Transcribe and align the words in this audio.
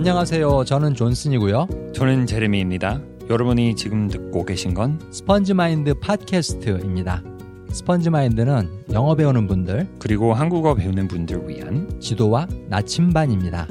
안녕하세요. 0.00 0.64
저는 0.64 0.94
존슨이고요. 0.94 1.92
저는 1.94 2.24
제레미입니다. 2.24 3.02
여러분이 3.28 3.76
지금 3.76 4.08
듣고 4.08 4.46
계신 4.46 4.72
건 4.72 4.98
스펀지 5.12 5.52
마인드 5.52 5.92
팟캐스트입니다. 5.92 7.22
스펀지 7.70 8.08
마인드는 8.08 8.86
영어 8.92 9.14
배우는 9.14 9.46
분들, 9.46 9.96
그리고 9.98 10.32
한국어 10.32 10.74
배우는 10.74 11.06
분들 11.06 11.46
위한 11.46 12.00
지도와 12.00 12.48
나침반입니다. 12.70 13.68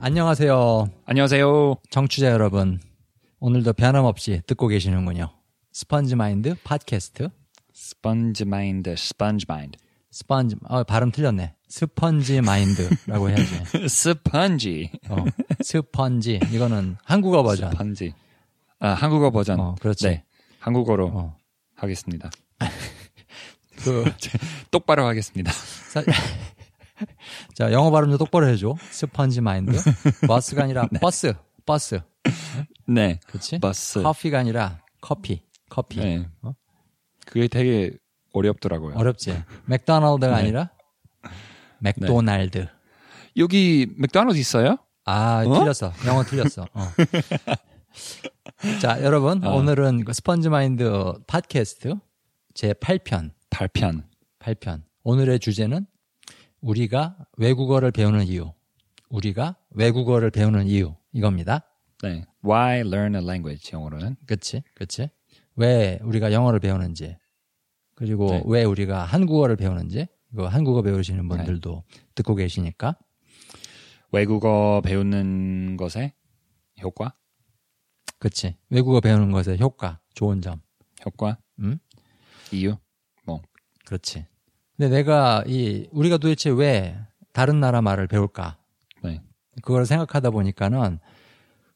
안녕하세요. 0.00 0.88
안녕하세요. 1.04 1.76
청취자 1.88 2.32
여러분. 2.32 2.80
오늘도 3.38 3.74
변함없이 3.74 4.42
듣고 4.44 4.66
계시는군요. 4.66 5.30
스펀지 5.70 6.16
마인드 6.16 6.56
팟캐스트. 6.64 7.28
스펀지 7.72 8.44
마인드, 8.44 8.96
스펀지 8.96 9.46
마인드. 9.48 9.78
스펀지, 10.12 10.56
어, 10.68 10.84
발음 10.84 11.10
틀렸네. 11.10 11.54
스펀지 11.68 12.42
마인드라고 12.42 13.30
해야지. 13.30 13.62
스펀지. 13.88 14.90
어, 15.08 15.24
스펀지. 15.62 16.38
이거는 16.52 16.98
한국어 17.02 17.42
버전. 17.42 17.70
스펀지. 17.72 18.12
아, 18.78 18.90
한국어 18.90 19.30
버전. 19.30 19.58
어, 19.58 19.74
그렇지. 19.80 20.06
네. 20.08 20.24
한국어로 20.60 21.06
어. 21.14 21.36
하겠습니다. 21.74 22.30
그, 23.82 24.04
똑바로 24.70 25.06
하겠습니다. 25.06 25.50
사- 25.50 26.04
자, 27.54 27.72
영어 27.72 27.90
발음도 27.90 28.18
똑바로 28.18 28.46
해줘. 28.48 28.76
Sponge 28.90 29.40
Mind. 29.40 29.72
버스가 30.28 30.64
아니라 30.64 30.86
bus. 31.00 31.32
bus. 31.64 32.00
네. 32.86 33.18
그렇지? 33.26 33.58
bus. 33.60 34.02
커피가 34.02 34.40
아니라 34.40 34.82
커피. 35.00 35.42
커피. 35.70 36.00
네. 36.00 36.28
어? 36.42 36.52
그게 37.24 37.48
되게 37.48 37.92
어렵더라고요. 38.32 38.96
어렵지? 38.96 39.42
맥도날드가 39.66 40.34
네. 40.34 40.42
아니라 40.42 40.70
맥도날드. 41.78 42.68
여기 43.36 43.86
맥도날드 43.96 44.38
있어요? 44.38 44.78
아, 45.04 45.44
어? 45.46 45.58
틀렸어. 45.58 45.92
영어 46.06 46.22
틀렸어. 46.22 46.66
어. 46.72 46.88
자, 48.80 49.02
여러분. 49.02 49.44
어. 49.44 49.54
오늘은 49.54 50.04
그 50.04 50.12
스펀지 50.12 50.48
마인드 50.48 51.14
팟캐스트 51.26 51.94
제 52.54 52.72
8편. 52.74 53.30
8편. 53.50 54.04
8편. 54.38 54.82
오늘의 55.02 55.40
주제는 55.40 55.86
우리가 56.60 57.16
외국어를 57.36 57.90
배우는 57.90 58.26
이유. 58.26 58.52
우리가 59.08 59.56
외국어를 59.70 60.30
배우는 60.30 60.66
이유. 60.68 60.94
이겁니다. 61.12 61.64
네. 62.02 62.24
Why 62.44 62.80
learn 62.80 63.14
a 63.16 63.22
language 63.22 63.70
영어로는? 63.72 64.16
그치? 64.26 64.62
그치? 64.74 65.10
왜 65.56 65.98
우리가 66.02 66.32
영어를 66.32 66.60
배우는지. 66.60 67.16
그리고 67.94 68.26
네. 68.26 68.42
왜 68.46 68.64
우리가 68.64 69.04
한국어를 69.04 69.56
배우는지. 69.56 70.06
이거 70.32 70.48
한국어 70.48 70.82
배우시는 70.82 71.28
분들도 71.28 71.84
듣고 72.14 72.34
계시니까. 72.34 72.96
외국어 74.12 74.80
배우는 74.84 75.76
것의 75.76 76.12
효과? 76.82 77.14
그치? 78.18 78.56
외국어 78.70 79.00
배우는 79.00 79.30
것의 79.30 79.58
효과, 79.60 79.98
좋은 80.14 80.40
점. 80.40 80.60
효과? 81.04 81.38
음? 81.58 81.78
이유? 82.52 82.76
뭐. 83.24 83.42
그렇지. 83.84 84.26
근데 84.76 84.96
내가 84.96 85.44
이 85.46 85.88
우리가 85.92 86.18
도대체 86.18 86.50
왜 86.50 86.98
다른 87.32 87.60
나라 87.60 87.82
말을 87.82 88.06
배울까? 88.06 88.58
네. 89.02 89.20
그걸 89.62 89.86
생각하다 89.86 90.30
보니까는 90.30 90.98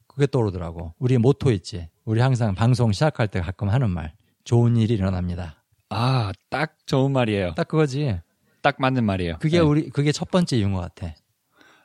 그게 0.07 0.27
떠오르더라고. 0.27 0.95
우리 0.99 1.19
모토 1.19 1.51
있지. 1.53 1.89
우리 2.05 2.21
항상 2.21 2.55
방송 2.55 2.93
시작할 2.93 3.29
때 3.29 3.41
가끔 3.41 3.69
하는 3.69 3.91
말. 3.91 4.15
좋은 4.45 4.77
일이 4.77 4.95
일어납니다. 4.95 5.56
아, 5.89 6.33
딱 6.51 6.77
좋은 6.87 7.13
말이에요. 7.13 7.55
딱 7.55 7.69
그거지. 7.69 8.21
딱 8.63 8.77
맞는 8.81 9.05
말이에요. 9.05 9.39
그게 9.39 9.59
네. 9.59 9.65
우리 9.65 9.91
그게 9.91 10.13
첫 10.13 10.31
번째 10.31 10.57
이유인 10.57 10.73
것 10.73 10.81
같아. 10.81 11.15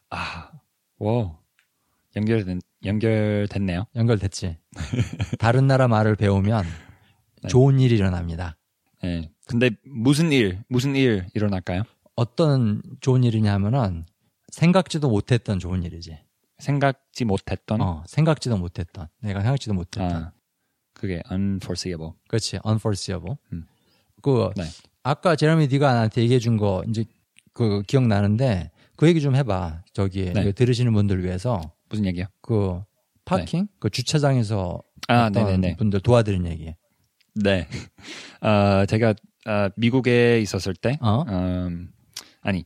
아, 0.09 0.52
와, 0.97 1.38
연결된 2.16 2.61
연결됐네요. 2.84 3.85
연결됐지. 3.95 4.57
다른 5.40 5.67
나라 5.67 5.88
말을 5.88 6.16
배우면 6.16 6.66
네. 7.44 7.47
좋은 7.47 7.79
일이 7.79 7.95
일어납니다. 7.95 8.57
네. 9.03 9.31
근데 9.47 9.72
무슨 9.85 10.31
일, 10.31 10.63
무슨 10.67 10.95
일 10.95 11.25
일어날까요? 11.34 11.84
어떤 12.16 12.81
좋은 13.01 13.23
일이냐면은 13.23 14.06
생각지도 14.51 15.09
못했던 15.09 15.59
좋은 15.59 15.84
일이지. 15.84 16.19
생각지 16.59 17.25
못했던. 17.25 17.81
어, 17.81 18.03
생각지도 18.07 18.57
못했던. 18.57 19.07
내가 19.22 19.41
생각지도 19.41 19.73
못했던. 19.73 20.11
아, 20.11 20.31
그게 20.94 21.22
unforeseeable. 21.31 22.13
그렇지. 22.28 22.59
unforeseeable. 22.66 23.38
음. 23.53 23.66
그 24.22 24.50
네. 24.56 24.64
아까 25.04 25.36
제레미 25.36 25.68
네가 25.68 25.94
나한테 25.94 26.22
얘기해 26.22 26.40
준 26.40 26.58
거 26.58 26.84
이제 26.88 27.06
그 27.54 27.82
기억나는데 27.88 28.72
그 28.96 29.08
얘기 29.08 29.20
좀 29.22 29.36
해봐. 29.36 29.84
저기 29.94 30.32
네. 30.34 30.52
들으시는 30.52 30.94
분들 30.94 31.24
위해서 31.24 31.74
무슨 31.90 32.06
얘기요? 32.06 32.26
그 32.42 32.82
파킹 33.26 33.68
그 33.80 33.90
주차장에서 33.90 34.82
아, 35.08 35.30
네네네. 35.30 35.76
분들 35.78 36.00
도와드린 36.02 36.46
얘기. 36.46 36.74
네. 37.36 37.68
어, 38.42 38.86
제가 38.88 39.14
어, 39.48 39.70
미국에 39.76 40.40
있었을 40.42 40.76
때, 40.76 40.98
어? 41.02 41.24
음, 41.28 41.90
아니 42.42 42.64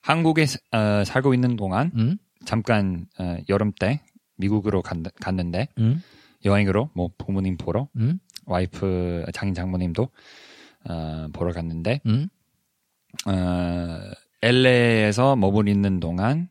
한국에 0.00 0.46
사- 0.46 0.58
어, 0.72 1.04
살고 1.04 1.34
있는 1.34 1.56
동안 1.56 1.90
응? 1.96 2.16
잠깐 2.44 3.06
어, 3.18 3.36
여름 3.48 3.72
때 3.72 4.00
미국으로 4.36 4.82
간, 4.82 5.02
갔는데 5.20 5.68
응? 5.78 6.00
여행으로 6.44 6.90
뭐 6.94 7.10
부모님 7.18 7.56
보러 7.56 7.88
응? 7.96 8.18
와이프 8.46 9.26
장인 9.32 9.54
장모님도 9.54 10.08
어, 10.88 11.28
보러 11.32 11.52
갔는데 11.52 12.00
응? 12.06 12.28
어, 13.26 14.00
LA에서 14.42 15.36
머무르는 15.36 16.00
동안 16.00 16.48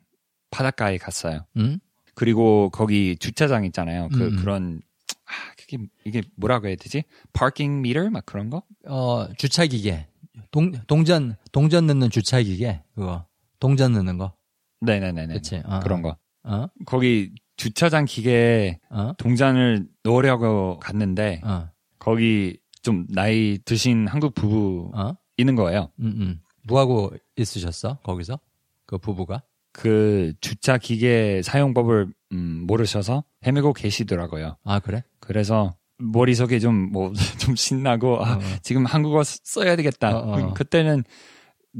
바닷가에 0.50 0.98
갔어요. 0.98 1.46
응? 1.56 1.78
그리고 2.14 2.70
거기 2.70 3.16
주차장 3.16 3.64
있잖아요. 3.66 4.08
그 4.12 4.18
음, 4.18 4.32
음. 4.32 4.36
그런 4.36 4.80
아, 5.26 5.32
그게 5.58 5.78
이게 6.04 6.22
뭐라고 6.36 6.68
해야 6.68 6.76
되지? 6.76 7.04
파킹 7.32 7.82
미터 7.82 8.10
막 8.10 8.24
그런 8.26 8.50
거? 8.50 8.62
어 8.86 9.28
주차 9.38 9.66
기계. 9.66 10.06
동 10.50 10.72
동전 10.86 11.36
동전 11.52 11.86
넣는 11.86 12.10
주차 12.10 12.40
기계 12.42 12.82
그거. 12.94 13.26
동전 13.60 13.92
넣는 13.92 14.18
거. 14.18 14.34
네네네네. 14.80 15.40
어, 15.64 15.80
그런 15.80 16.02
거. 16.02 16.16
어? 16.44 16.66
거기 16.86 17.32
주차장 17.56 18.04
기계에 18.04 18.78
어? 18.90 19.12
동전을 19.18 19.86
넣으려고 20.02 20.78
갔는데 20.80 21.40
어? 21.44 21.68
거기 21.98 22.58
좀 22.82 23.06
나이 23.08 23.58
드신 23.64 24.06
한국 24.08 24.34
부부 24.34 24.90
어? 24.94 25.14
있는 25.36 25.54
거예요. 25.56 25.90
응, 26.00 26.14
응. 26.18 26.40
뭐하고 26.66 27.12
있으셨어? 27.36 27.98
거기서? 28.02 28.38
그 28.86 28.98
부부가? 28.98 29.42
그 29.72 30.34
주차 30.40 30.76
기계 30.78 31.40
사용법을 31.42 32.12
음, 32.32 32.64
모르셔서 32.66 33.24
헤매고 33.46 33.72
계시더라고요. 33.72 34.56
아, 34.64 34.78
그래? 34.80 35.02
그래서 35.20 35.74
머릿속에 35.98 36.58
좀 36.58 36.90
뭐 36.92 37.12
좀 37.40 37.54
신나고 37.56 38.24
아, 38.24 38.34
어, 38.34 38.36
어. 38.38 38.40
지금 38.62 38.84
한국어 38.84 39.22
쓰- 39.24 39.40
써야 39.44 39.76
되겠다. 39.76 40.18
어, 40.18 40.32
어. 40.50 40.54
그, 40.54 40.64
때는 40.64 41.04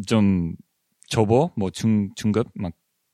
좀 0.07 0.55
초보 1.09 1.51
뭐 1.57 1.71
중 1.71 2.11
중급 2.15 2.49
막 2.55 2.73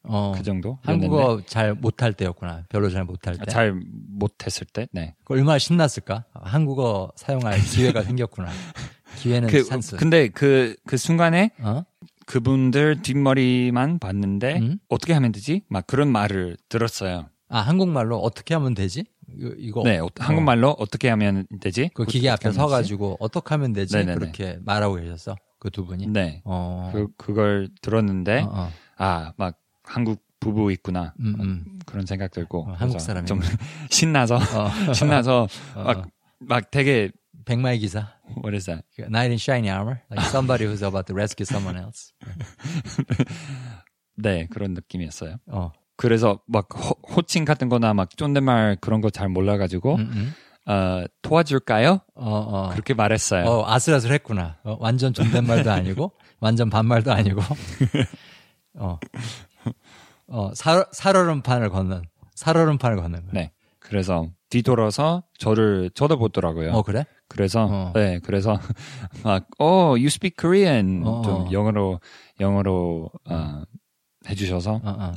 그 0.09 0.15
어. 0.15 0.43
정도 0.43 0.79
한국어 0.83 1.43
잘 1.47 1.75
못할 1.75 2.13
때였구나. 2.15 2.65
별로 2.71 2.89
잘 2.89 3.05
못할 3.05 3.37
때. 3.37 3.45
잘 3.51 3.79
못했을 4.09 4.67
때. 4.67 4.89
네. 4.93 5.15
그 5.25 5.35
얼마나 5.35 5.59
신났을까? 5.59 6.25
한국어 6.33 7.13
사용할 7.17 7.61
기회가 7.61 8.03
생겼구나. 8.03 8.49
기회는 9.17 9.49
그 9.49 9.63
찬스. 9.65 9.97
근데 9.97 10.29
그 10.29 10.77
그 10.87 10.97
순간에 10.97 11.51
어? 11.61 11.83
그분들 12.27 13.03
뒷머리만 13.03 13.99
봤는데 13.99 14.59
음? 14.59 14.79
어떻게 14.89 15.13
하면 15.13 15.33
되지? 15.33 15.63
막 15.69 15.87
그런 15.87 16.09
말을 16.11 16.57
들었어요. 16.69 17.29
아, 17.49 17.61
한국말로 17.61 18.19
어떻게 18.19 18.55
하면 18.55 18.75
되지? 18.75 19.05
이거, 19.37 19.55
이거 19.59 19.83
네, 19.85 19.99
어, 19.99 20.09
한국말로 20.19 20.71
어떻게 20.79 21.09
하면 21.11 21.47
되지? 21.61 21.91
그 21.95 22.05
기계 22.05 22.29
앞에 22.31 22.49
하면 22.49 22.55
서가지고 22.55 23.17
어떻게 23.21 23.49
하면 23.55 23.73
되지? 23.73 23.95
네네네. 23.97 24.15
그렇게 24.19 24.59
말하고 24.65 24.97
계셨어. 24.97 25.37
그 25.59 25.71
두 25.71 25.85
분이. 25.85 26.07
네, 26.07 26.41
어. 26.45 26.91
그 26.95 27.09
그걸 27.17 27.69
들었는데 27.83 28.43
어, 28.43 28.49
어. 28.53 28.73
아막 28.97 29.59
한국 29.89 30.23
부부 30.41 30.71
있구나 30.73 31.15
음, 31.19 31.35
음. 31.41 31.79
그런 31.87 32.07
생각 32.07 32.31
들고 32.31 32.69
어, 32.69 32.75
한국 32.79 33.01
사람이 33.01 33.27
좀 33.27 33.41
신나서 33.91 34.37
어. 34.37 34.71
신나서 34.95 35.49
어, 35.75 35.83
막 35.83 35.99
어. 35.99 36.05
막 36.41 36.71
되게 36.71 37.11
백마의 37.45 37.79
기사. 37.81 38.09
what 38.45 38.55
is 38.55 38.67
that? 38.67 38.85
Knight 39.09 39.31
in 39.31 39.39
shiny 39.39 39.71
armor. 39.71 40.01
Like 40.11 40.29
somebody 40.29 40.67
who's 40.67 40.83
about 40.87 41.07
to 41.07 41.15
rescue 41.15 41.47
someone 41.49 41.77
else. 41.83 42.13
네 44.17 44.47
그런 44.51 44.75
느낌이었어요. 44.75 45.37
어. 45.47 45.73
그래서 45.97 46.41
막 46.47 46.69
호, 46.77 46.95
호칭 47.17 47.45
같은 47.45 47.69
거나 47.69 47.95
막 47.95 48.17
쫀댓말 48.17 48.77
그런 48.81 49.01
거 49.01 49.11
잘 49.11 49.29
몰라가지고 49.29 49.97
음, 49.97 50.11
음. 50.13 50.35
어, 50.71 51.05
도와줄까요? 51.23 52.01
어, 52.15 52.31
어. 52.31 52.69
그렇게 52.71 52.93
말했어요. 52.95 53.47
어, 53.47 53.69
아슬아슬했구나. 53.73 54.59
어, 54.65 54.77
완전 54.81 55.15
존댓말도 55.15 55.71
아니고, 55.73 56.13
완전 56.41 56.69
반말도 56.69 57.11
아니고. 57.11 57.41
어. 58.75 58.99
어, 60.29 60.53
살, 60.55 60.85
살얼음판을 60.93 61.71
걷는, 61.71 62.03
살얼음판을 62.35 62.97
걷는 62.97 63.21
거야. 63.23 63.33
네. 63.33 63.53
그래서 63.79 64.29
뒤돌아서 64.51 65.23
저를 65.39 65.91
쳐다보더라고요. 65.95 66.73
어, 66.73 66.83
그래? 66.83 67.05
그래서 67.29 67.69
어. 67.71 67.93
네, 67.95 68.19
그래서 68.23 68.59
막, 69.25 69.47
oh, 69.59 69.91
you 69.99 70.07
speak 70.07 70.37
Korean 70.39 71.03
어, 71.07 71.23
좀 71.25 71.35
어. 71.47 71.53
영어로 71.53 72.01
영어로 72.41 73.11
어, 73.29 73.63
해주셔서 74.29 74.73
어, 74.75 74.81
어. 74.85 75.13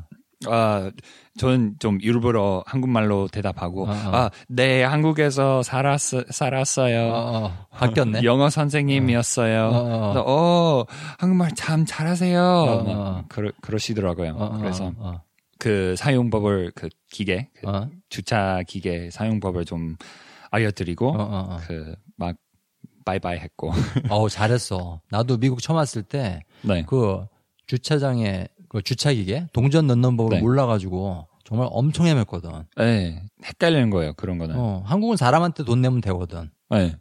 아 0.48 0.92
저는 1.38 1.76
좀 1.80 1.98
일부러 2.02 2.64
한국말로 2.66 3.28
대답하고 3.28 3.86
어, 3.86 3.90
어. 3.92 3.94
아 4.16 4.30
네 4.48 4.84
한국에서 4.84 5.64
살았 5.64 6.02
살았어요. 6.30 7.14
어, 7.14 7.46
어. 7.46 7.68
바뀌었네. 7.72 8.24
영어 8.26 8.50
선생님이었어요. 8.50 9.68
어, 9.68 9.76
어. 9.78 10.14
그래서, 10.14 10.24
어, 10.28 10.86
한국말 11.20 11.52
참 11.56 11.86
잘하세요. 11.86 12.42
어, 12.42 12.84
막 12.84 12.92
어. 12.98 13.24
그러, 13.30 13.52
그러시더라고요. 13.62 14.32
어, 14.34 14.46
어, 14.46 14.58
그래서 14.58 14.92
어, 14.98 15.22
그 15.60 15.96
사용법을 15.96 16.72
그 16.76 16.90
기계, 17.12 17.50
그 17.54 17.70
어. 17.70 17.90
주차 18.10 18.62
기계 18.68 19.10
사용법을 19.12 19.66
좀 19.66 19.96
알려드리고 20.50 21.10
어, 21.10 21.14
어, 21.18 21.48
어. 21.56 21.58
그막 21.68 22.36
바이바이 23.06 23.38
했고. 23.40 23.72
어우, 24.10 24.30
잘했어. 24.30 25.02
나도 25.10 25.38
미국 25.38 25.62
처음 25.62 25.78
왔을 25.78 26.04
때 26.04 26.42
네. 26.64 26.84
그 26.88 27.26
주차장에 27.68 28.48
그 28.72 28.82
주차 28.82 29.12
기계 29.12 29.48
동전 29.52 29.86
넣는 29.88 30.16
법을 30.16 30.38
네. 30.38 30.42
몰라가지고 30.42 31.28
정말 31.44 31.68
엄청 31.72 32.06
헤맸거든. 32.06 32.66
네. 32.78 33.22
헷갈리는 33.44 33.90
거예요. 33.90 34.14
그런 34.14 34.38
거는. 34.38 34.56
어, 34.58 34.82
한국은 34.86 35.18
사람한테 35.18 35.66
돈 35.66 35.82
내면 35.82 36.00
되거든. 36.00 36.50
네. 36.70 36.96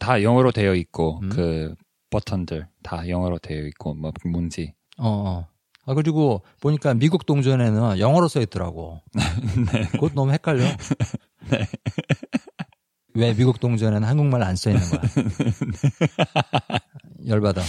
다 0.00 0.22
영어로 0.22 0.52
되어 0.52 0.74
있고 0.74 1.20
음. 1.22 1.28
그 1.28 1.74
버튼들 2.08 2.66
다 2.82 3.06
영어로 3.10 3.38
되어 3.40 3.66
있고 3.66 3.92
뭐 3.94 4.10
뭔지. 4.24 4.72
어, 4.96 5.06
어. 5.06 5.46
아, 5.84 5.92
그리고 5.92 6.40
보니까 6.62 6.94
미국 6.94 7.26
동전에는 7.26 7.98
영어로 7.98 8.28
써 8.28 8.40
있더라고. 8.40 9.02
네. 9.70 9.82
그것 9.92 10.14
너무 10.14 10.32
헷갈려. 10.32 10.64
왜 13.12 13.34
미국 13.34 13.60
동전에는 13.60 14.08
한국말 14.08 14.42
안 14.42 14.56
써 14.56 14.70
있는 14.70 14.82
거야? 14.88 15.02
열받아. 17.26 17.60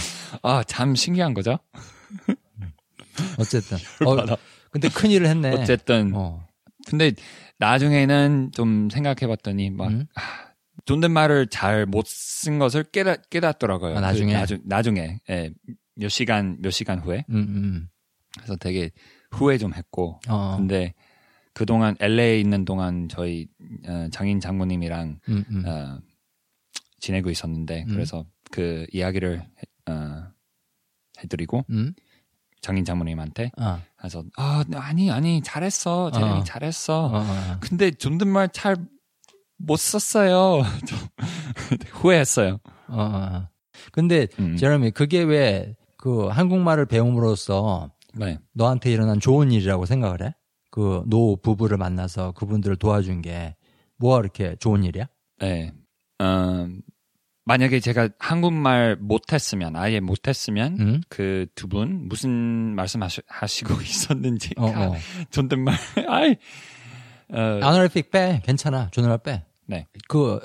아, 0.42 0.62
참 0.64 0.94
신기한 0.94 1.34
거죠? 1.34 1.58
어쨌든. 3.38 3.78
어, 4.06 4.36
근데 4.70 4.88
큰 4.88 5.10
일을 5.10 5.26
했네. 5.26 5.52
어쨌든 5.52 6.12
어. 6.14 6.46
근데 6.86 7.12
나중에는 7.58 8.50
좀 8.52 8.88
생각해봤더니 8.90 9.70
막 9.70 9.88
음? 9.88 10.06
아, 10.14 10.22
존댓말을 10.84 11.48
잘 11.48 11.86
못 11.86 12.06
쓴 12.06 12.58
것을 12.58 12.84
깨닫, 12.84 13.28
깨닫더라고요. 13.30 13.96
아, 13.96 14.00
나중에? 14.00 14.32
그 14.32 14.38
나중, 14.38 14.58
나중에 14.64 15.18
예, 15.28 15.50
몇 15.96 16.08
시간 16.08 16.56
몇 16.60 16.70
시간 16.70 17.00
후에 17.00 17.24
음, 17.30 17.34
음. 17.36 17.88
그래서 18.36 18.56
되게 18.56 18.90
후회 19.32 19.58
좀 19.58 19.74
했고 19.74 20.20
어. 20.28 20.54
근데 20.56 20.94
그 21.52 21.66
동안 21.66 21.96
LA에 21.98 22.38
있는 22.40 22.64
동안 22.64 23.08
저희 23.10 23.48
어, 23.86 24.08
장인 24.12 24.38
장모님이랑 24.40 25.18
음, 25.28 25.44
음. 25.50 25.64
어, 25.66 25.98
지내고 27.00 27.30
있었는데 27.30 27.82
음. 27.82 27.88
그래서 27.88 28.24
그 28.52 28.86
이야기를 28.92 29.40
해- 29.40 29.92
어, 29.92 30.24
해드리고 31.22 31.64
음? 31.70 31.92
장인 32.60 32.84
장모님한테 32.84 33.50
그래서 33.96 34.20
어. 34.20 34.24
아 34.36 34.64
아니 34.76 35.10
아니 35.10 35.42
잘했어 35.42 36.10
재영이 36.10 36.40
어. 36.40 36.44
잘했어 36.44 37.06
어, 37.06 37.18
어, 37.18 37.20
어. 37.20 37.56
근데 37.60 37.90
존댓말 37.90 38.48
잘 38.50 38.76
못 39.60 39.76
썼어요 39.76 40.62
좀 40.86 40.98
후회했어요 41.92 42.58
어. 42.88 43.48
근데 43.90 44.28
음. 44.38 44.56
제롬이 44.56 44.92
그게 44.92 45.22
왜 45.22 45.74
그 45.98 46.28
한국말을 46.28 46.86
배움으로써 46.86 47.90
네. 48.14 48.38
너한테 48.54 48.90
일어난 48.90 49.20
좋은 49.20 49.50
일이라고 49.52 49.84
생각을 49.84 50.22
해? 50.22 50.34
그 50.70 51.02
노 51.06 51.36
부부를 51.36 51.76
만나서 51.76 52.32
그분들을 52.32 52.76
도와준 52.76 53.20
게 53.20 53.56
뭐가 53.98 54.18
그렇게 54.18 54.54
좋은 54.60 54.84
일이야? 54.84 55.08
네. 55.40 55.72
음, 56.20 56.80
만약에 57.48 57.80
제가 57.80 58.10
한국말 58.18 58.96
못했으면 59.00 59.74
아예 59.74 60.00
못했으면 60.00 60.76
응? 60.80 61.00
그두 61.08 61.66
분 61.66 62.06
무슨 62.08 62.30
말씀하시고 62.76 63.74
있었는지 63.82 64.54
어, 64.58 64.66
어. 64.66 64.94
존댓말 65.30 65.74
아이 66.08 66.36
어, 67.30 67.60
아너리픽 67.62 68.10
빼. 68.10 68.40
괜찮아. 68.44 68.88
존댓말 68.90 69.18
빼. 69.18 69.44
네. 69.66 69.86
그 70.08 70.40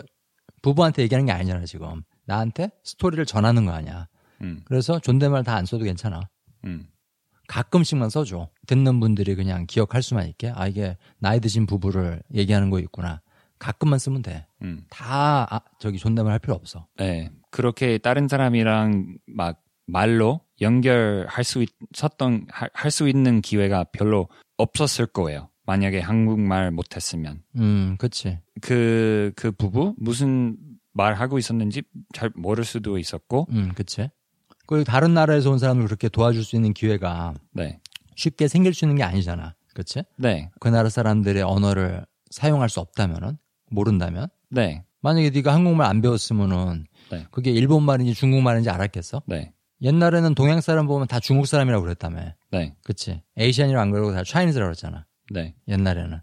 부부한테 0.61 1.01
얘기하는 1.03 1.25
게 1.25 1.31
아니잖아, 1.31 1.63
지금. 1.65 2.03
나한테 2.25 2.71
스토리를 2.83 3.25
전하는 3.25 3.65
거 3.65 3.71
아니야. 3.71 4.07
음, 4.41 4.61
그래서 4.65 4.99
존댓말 4.99 5.43
다 5.45 5.55
안 5.55 5.65
써도 5.65 5.85
괜찮아. 5.85 6.21
음, 6.65 6.85
가끔씩만 7.47 8.09
써줘. 8.09 8.49
듣는 8.67 8.99
분들이 8.99 9.35
그냥 9.35 9.65
기억할 9.65 10.01
수만 10.01 10.27
있게. 10.27 10.51
아, 10.55 10.67
이게 10.67 10.97
나이 11.19 11.39
드신 11.39 11.65
부부를 11.67 12.21
얘기하는 12.33 12.69
거 12.69 12.79
있구나. 12.79 13.21
가끔만 13.63 13.97
쓰면 13.97 14.21
돼. 14.21 14.45
음. 14.61 14.83
다, 14.89 15.47
아, 15.49 15.61
저기 15.79 15.97
존댓말 15.97 16.33
할 16.33 16.39
필요 16.39 16.53
없어. 16.53 16.87
네. 16.97 17.31
그렇게 17.49 17.97
다른 17.97 18.27
사람이랑 18.27 19.17
막 19.25 19.61
말로 19.85 20.41
연결할 20.61 21.43
수 21.43 21.65
있었던 21.93 22.47
할 22.49 22.91
수 22.91 23.07
있는 23.07 23.41
기회가 23.41 23.85
별로 23.85 24.27
없었을 24.57 25.05
거예요. 25.07 25.49
만약에 25.65 25.99
한국말 25.99 26.71
못했으면. 26.71 27.41
음, 27.57 27.95
그치. 27.97 28.39
그, 28.61 29.31
그 29.35 29.51
부부 29.51 29.95
무슨 29.97 30.57
말 30.91 31.13
하고 31.13 31.37
있었는지 31.37 31.83
잘 32.13 32.31
모를 32.35 32.65
수도 32.65 32.97
있었고, 32.97 33.47
음, 33.51 33.71
그치. 33.75 34.09
그리고 34.67 34.83
다른 34.83 35.13
나라에서 35.13 35.51
온 35.51 35.59
사람을 35.59 35.85
그렇게 35.85 36.09
도와줄 36.09 36.43
수 36.43 36.55
있는 36.55 36.73
기회가 36.73 37.33
네. 37.51 37.79
쉽게 38.15 38.47
생길 38.47 38.73
수 38.73 38.85
있는 38.85 38.95
게 38.97 39.03
아니잖아. 39.03 39.55
그치? 39.73 40.03
네. 40.17 40.51
그 40.59 40.67
나라 40.67 40.89
사람들의 40.89 41.41
언어를 41.43 42.05
사용할 42.29 42.69
수 42.69 42.79
없다면은, 42.79 43.37
모른다면, 43.73 44.27
네. 44.49 44.85
만약에 45.01 45.31
네가 45.31 45.53
한국말 45.53 45.87
안 45.87 46.01
배웠으면은, 46.01 46.85
네. 47.11 47.27
그게 47.31 47.51
일본 47.51 47.83
말인지 47.83 48.13
중국 48.13 48.41
말인지 48.41 48.69
알았겠어? 48.69 49.23
네. 49.27 49.53
옛날에는 49.81 50.33
동양 50.35 50.61
사람 50.61 50.87
보면 50.87 51.07
다 51.07 51.19
중국 51.19 51.45
사람이라고 51.45 51.83
그랬다며. 51.83 52.33
네. 52.51 52.75
그치? 52.83 53.21
에이시안이라고 53.37 53.81
안 53.81 53.91
그러고 53.91 54.13
다 54.13 54.23
차이니즈라고 54.23 54.69
그랬잖아. 54.69 55.05
네. 55.31 55.55
옛날에는. 55.67 56.21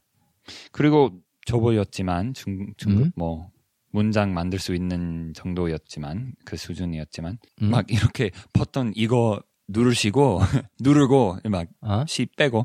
그리고 0.73 1.21
저보였지만, 1.47 2.33
중, 2.33 2.73
중, 2.77 2.93
음? 2.93 3.13
뭐, 3.17 3.51
문장 3.93 4.33
만들 4.33 4.59
수 4.59 4.75
있는 4.75 5.33
정도였지만, 5.35 6.33
그 6.45 6.57
수준이었지만, 6.57 7.39
음? 7.63 7.71
막 7.71 7.91
이렇게 7.91 8.31
버튼 8.53 8.93
이거 8.95 9.43
누르시고, 9.69 10.41
누르고, 10.81 11.39
막, 11.51 11.67
어? 11.83 12.05
시 12.07 12.27
빼고, 12.37 12.61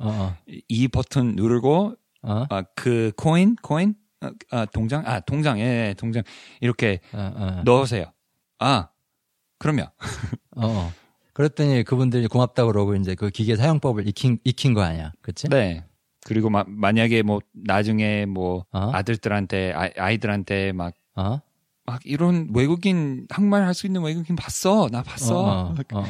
어, 0.00 0.08
어, 0.08 0.36
이 0.68 0.88
버튼 0.88 1.36
누르고, 1.36 1.94
어, 2.22 2.46
아, 2.48 2.62
그 2.74 3.12
코인? 3.16 3.56
코인? 3.62 3.94
아, 4.50 4.56
아, 4.60 4.64
동장? 4.66 5.02
아, 5.06 5.20
동장, 5.20 5.58
예, 5.58 5.88
예, 5.88 5.94
동장. 5.96 6.22
이렇게 6.60 7.00
어, 7.12 7.32
어, 7.36 7.62
넣으세요. 7.64 8.06
아, 8.58 8.88
그러면. 9.58 9.88
어, 10.56 10.66
어. 10.66 10.92
그랬더니 11.32 11.82
그분들이 11.84 12.26
고맙다 12.28 12.64
그러고 12.66 12.94
이제 12.94 13.14
그 13.14 13.30
기계 13.30 13.56
사용법을 13.56 14.06
익힌, 14.08 14.38
익힌 14.44 14.72
거 14.74 14.82
아니야. 14.82 15.12
그치? 15.20 15.48
네. 15.48 15.84
그리고 16.26 16.48
마, 16.48 16.64
만약에 16.66 17.22
뭐, 17.22 17.40
나중에 17.52 18.24
뭐, 18.24 18.64
어? 18.72 18.90
아들들한테, 18.94 19.72
아, 19.74 19.90
아이들한테 19.96 20.72
막, 20.72 20.94
어? 21.16 21.40
막 21.86 22.00
이런 22.04 22.48
외국인, 22.54 23.26
한국말 23.28 23.62
할 23.64 23.74
수 23.74 23.86
있는 23.86 24.00
외국인 24.02 24.36
봤어. 24.36 24.88
나 24.90 25.02
봤어. 25.02 25.70
어, 25.70 25.74
어. 25.92 26.04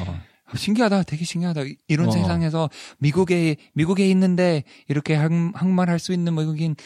신기하다. 0.55 1.03
되게 1.05 1.25
신기하다. 1.25 1.63
이런 1.89 2.09
어. 2.09 2.11
세상에서 2.13 2.71
미국에, 2.99 3.57
미국에 3.73 4.09
있는데 4.11 4.63
이렇게 4.89 5.15
한, 5.15 5.53
한국말 5.57 5.89
할 5.91 5.99
수 5.99 6.13
있는 6.13 6.37
외국인, 6.37 6.77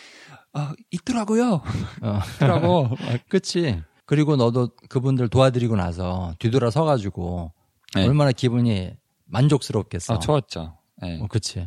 어, 0.54 0.72
있더라고요. 0.90 1.62
어. 2.02 2.20
있더라고. 2.36 2.90
그치. 3.28 3.82
그리고 4.06 4.36
너도 4.36 4.70
그분들 4.88 5.28
도와드리고 5.28 5.76
나서 5.76 6.34
뒤돌아 6.38 6.70
서 6.70 6.84
가지고 6.84 7.52
네. 7.94 8.06
얼마나 8.06 8.32
기분이 8.32 8.92
만족스럽겠어. 9.26 10.14
아, 10.14 10.18
좋았죠. 10.18 10.78
네. 11.02 11.20
어, 11.20 11.26
그치. 11.28 11.60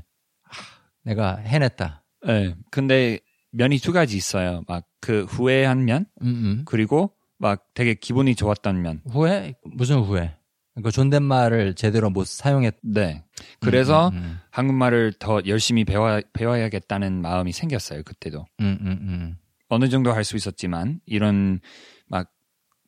하, 0.43 0.63
내가 1.03 1.35
해냈다. 1.37 2.03
네. 2.25 2.55
근데 2.71 3.19
면이 3.51 3.77
두 3.77 3.93
가지 3.93 4.17
있어요. 4.17 4.63
막 4.67 4.85
그 5.01 5.23
후회한 5.25 5.83
면, 5.83 6.05
음, 6.21 6.27
음. 6.27 6.61
그리고 6.65 7.11
막 7.37 7.65
되게 7.73 7.95
기분이 7.95 8.35
좋았던 8.35 8.81
면. 8.81 9.01
후회? 9.09 9.55
무슨 9.63 9.99
후회? 9.99 10.37
그 10.81 10.91
존댓말을 10.91 11.73
제대로 11.75 12.09
못 12.09 12.25
사용했. 12.27 12.75
네. 12.83 13.23
그래서 13.59 14.09
음, 14.09 14.15
음, 14.17 14.39
한국말을 14.51 15.13
더 15.19 15.41
열심히 15.45 15.85
배워, 15.85 16.21
배워야겠다는 16.33 17.21
마음이 17.21 17.51
생겼어요. 17.51 18.03
그때도. 18.03 18.45
음, 18.59 18.77
음, 18.81 18.87
음. 19.01 19.37
어느 19.69 19.87
정도 19.89 20.11
할 20.11 20.23
수 20.23 20.35
있었지만, 20.35 20.99
이런 21.05 21.59
막 22.07 22.29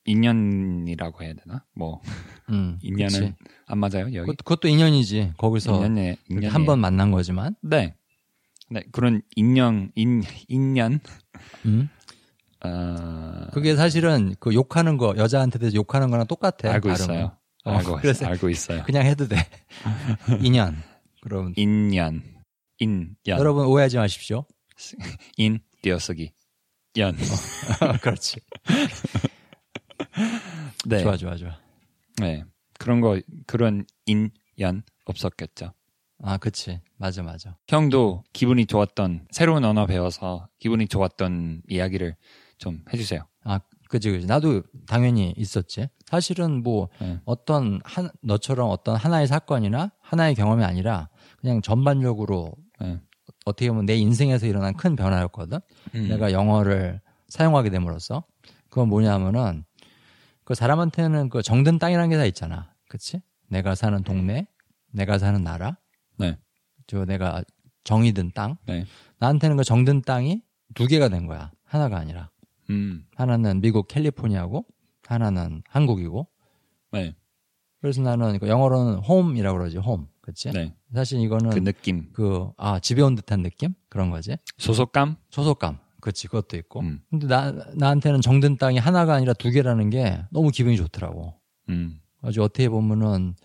인연이라고 0.06 1.24
해야 1.24 1.34
되나? 1.34 1.64
뭐, 1.76 2.02
음, 2.50 2.78
인연은 2.84 3.20
그치. 3.20 3.34
안 3.68 3.78
맞아요, 3.80 4.06
여기? 4.08 4.20
그것, 4.20 4.38
그것도 4.38 4.68
인연이지. 4.68 5.34
거기서. 5.38 5.82
한 6.52 6.66
번 6.66 6.80
만난 6.80 7.12
거지만. 7.12 7.56
네. 7.62 7.96
네, 8.70 8.82
그런 8.92 9.22
인연, 9.36 9.92
인, 9.96 10.24
인연, 10.48 11.00
음. 11.66 11.90
어, 12.66 13.48
그게 13.54 13.76
사실은 13.76 14.36
그 14.40 14.54
욕하는 14.54 14.98
거 14.98 15.14
여자한테 15.18 15.60
대해서 15.60 15.76
욕하는 15.76 16.10
거랑 16.10 16.28
똑같아. 16.28 16.72
알고 16.72 16.90
발음은. 16.90 16.94
있어요. 17.16 17.38
어, 17.64 17.72
알고, 17.72 17.96
그래서 17.98 18.26
알고 18.26 18.50
있어요. 18.50 18.84
그냥 18.84 19.06
해도 19.06 19.28
돼. 19.28 19.38
인연. 20.42 20.82
그럼 21.22 21.54
인연, 21.56 22.22
인연, 22.80 23.16
여러분 23.28 23.66
오해하지 23.66 23.96
마십시오. 23.98 24.46
인, 25.38 25.60
띄어쓰기, 25.82 26.34
연. 26.98 27.16
그렇지. 28.02 28.42
네. 30.86 31.00
좋아, 31.02 31.16
좋아, 31.16 31.38
좋아. 31.38 31.58
네. 32.18 32.44
그런 32.78 33.00
거, 33.00 33.22
그런 33.48 33.86
인연 34.06 34.84
없었겠죠. 35.06 35.74
아, 36.22 36.38
그치. 36.38 36.82
맞아, 36.98 37.24
맞아. 37.24 37.58
형도 37.68 38.24
기분이 38.34 38.66
좋았던 38.66 39.28
새로운 39.32 39.64
언어 39.64 39.86
배워서 39.86 40.48
기분이 40.60 40.88
좋았던 40.88 41.64
이야기를 41.70 42.16
좀 42.58 42.84
해주세요. 42.94 43.26
아, 43.44 43.60
그지, 43.90 44.12
그지. 44.12 44.26
나도 44.26 44.64
당연히 44.88 45.34
있었지. 45.38 45.88
사실은 46.18 46.62
뭐 46.62 46.90
네. 47.02 47.20
어떤 47.26 47.82
한 47.84 48.08
너처럼 48.22 48.70
어떤 48.70 48.96
하나의 48.96 49.26
사건이나 49.26 49.90
하나의 50.00 50.36
경험이 50.36 50.64
아니라 50.64 51.10
그냥 51.38 51.60
전반적으로 51.64 52.52
네. 52.80 53.00
어떻게 53.46 53.70
보면 53.70 53.88
내 53.88 53.96
인생에서 53.96 54.46
일어난 54.46 54.76
큰 54.76 54.96
변화였거든. 54.96 55.58
음. 55.96 56.08
내가 56.10 56.32
영어를 56.32 57.02
사용하게 57.30 57.72
됨으로써 57.72 58.26
그건 58.70 58.90
뭐냐면은 58.90 59.66
그 60.44 60.54
사람한테는 60.54 61.30
그 61.30 61.42
정든 61.42 61.80
땅이라는 61.80 62.12
게 62.12 62.18
다 62.18 62.26
있잖아. 62.26 62.72
그치? 62.90 63.20
내가 63.48 63.74
사는 63.74 64.04
동네, 64.04 64.46
내가 64.92 65.18
사는 65.18 65.44
나라, 65.44 65.78
네. 66.20 66.38
저 66.86 67.06
내가 67.06 67.44
정이 67.86 68.14
든 68.14 68.32
땅. 68.36 68.58
네. 68.68 68.86
나한테는 69.18 69.58
그 69.58 69.64
정든 69.64 70.04
땅이 70.04 70.44
두 70.76 70.86
개가 70.86 71.10
된 71.10 71.26
거야. 71.26 71.52
하나가 71.66 71.98
아니라. 71.98 72.30
음. 72.70 73.04
하나는 73.16 73.62
미국 73.62 73.88
캘리포니아고 73.88 74.64
하나는 75.14 75.64
한국이고. 75.70 76.28
네. 76.92 77.16
그래서 77.82 78.02
나는 78.02 78.40
그 78.40 78.48
영어로는 78.48 79.00
홈이라고 79.00 79.58
그러지. 79.58 79.78
홈. 79.78 80.08
그치? 80.22 80.52
네. 80.52 80.74
사실 80.94 81.20
이거는 81.20 81.50
그 81.50 81.60
느낌. 81.64 82.10
그, 82.14 82.50
아, 82.58 82.80
집에 82.80 83.02
온 83.02 83.16
듯한 83.16 83.42
느낌? 83.42 83.74
그런 83.90 84.10
거지. 84.10 84.38
소속감? 84.58 85.18
소속감. 85.30 85.80
그치, 86.00 86.28
그것도 86.28 86.56
있고. 86.58 86.80
음. 86.82 87.02
근데 87.10 87.28
나, 87.28 87.52
나한테는 87.76 88.22
정든 88.22 88.58
땅이 88.58 88.78
하나가 88.78 89.16
아니라 89.16 89.34
두 89.34 89.52
개라는 89.52 89.90
게 89.90 90.24
너무 90.32 90.50
기분이 90.50 90.78
좋더라고. 90.78 91.34
음. 91.70 92.00
아주 92.22 92.42
어떻게 92.42 92.70
보면은 92.70 93.36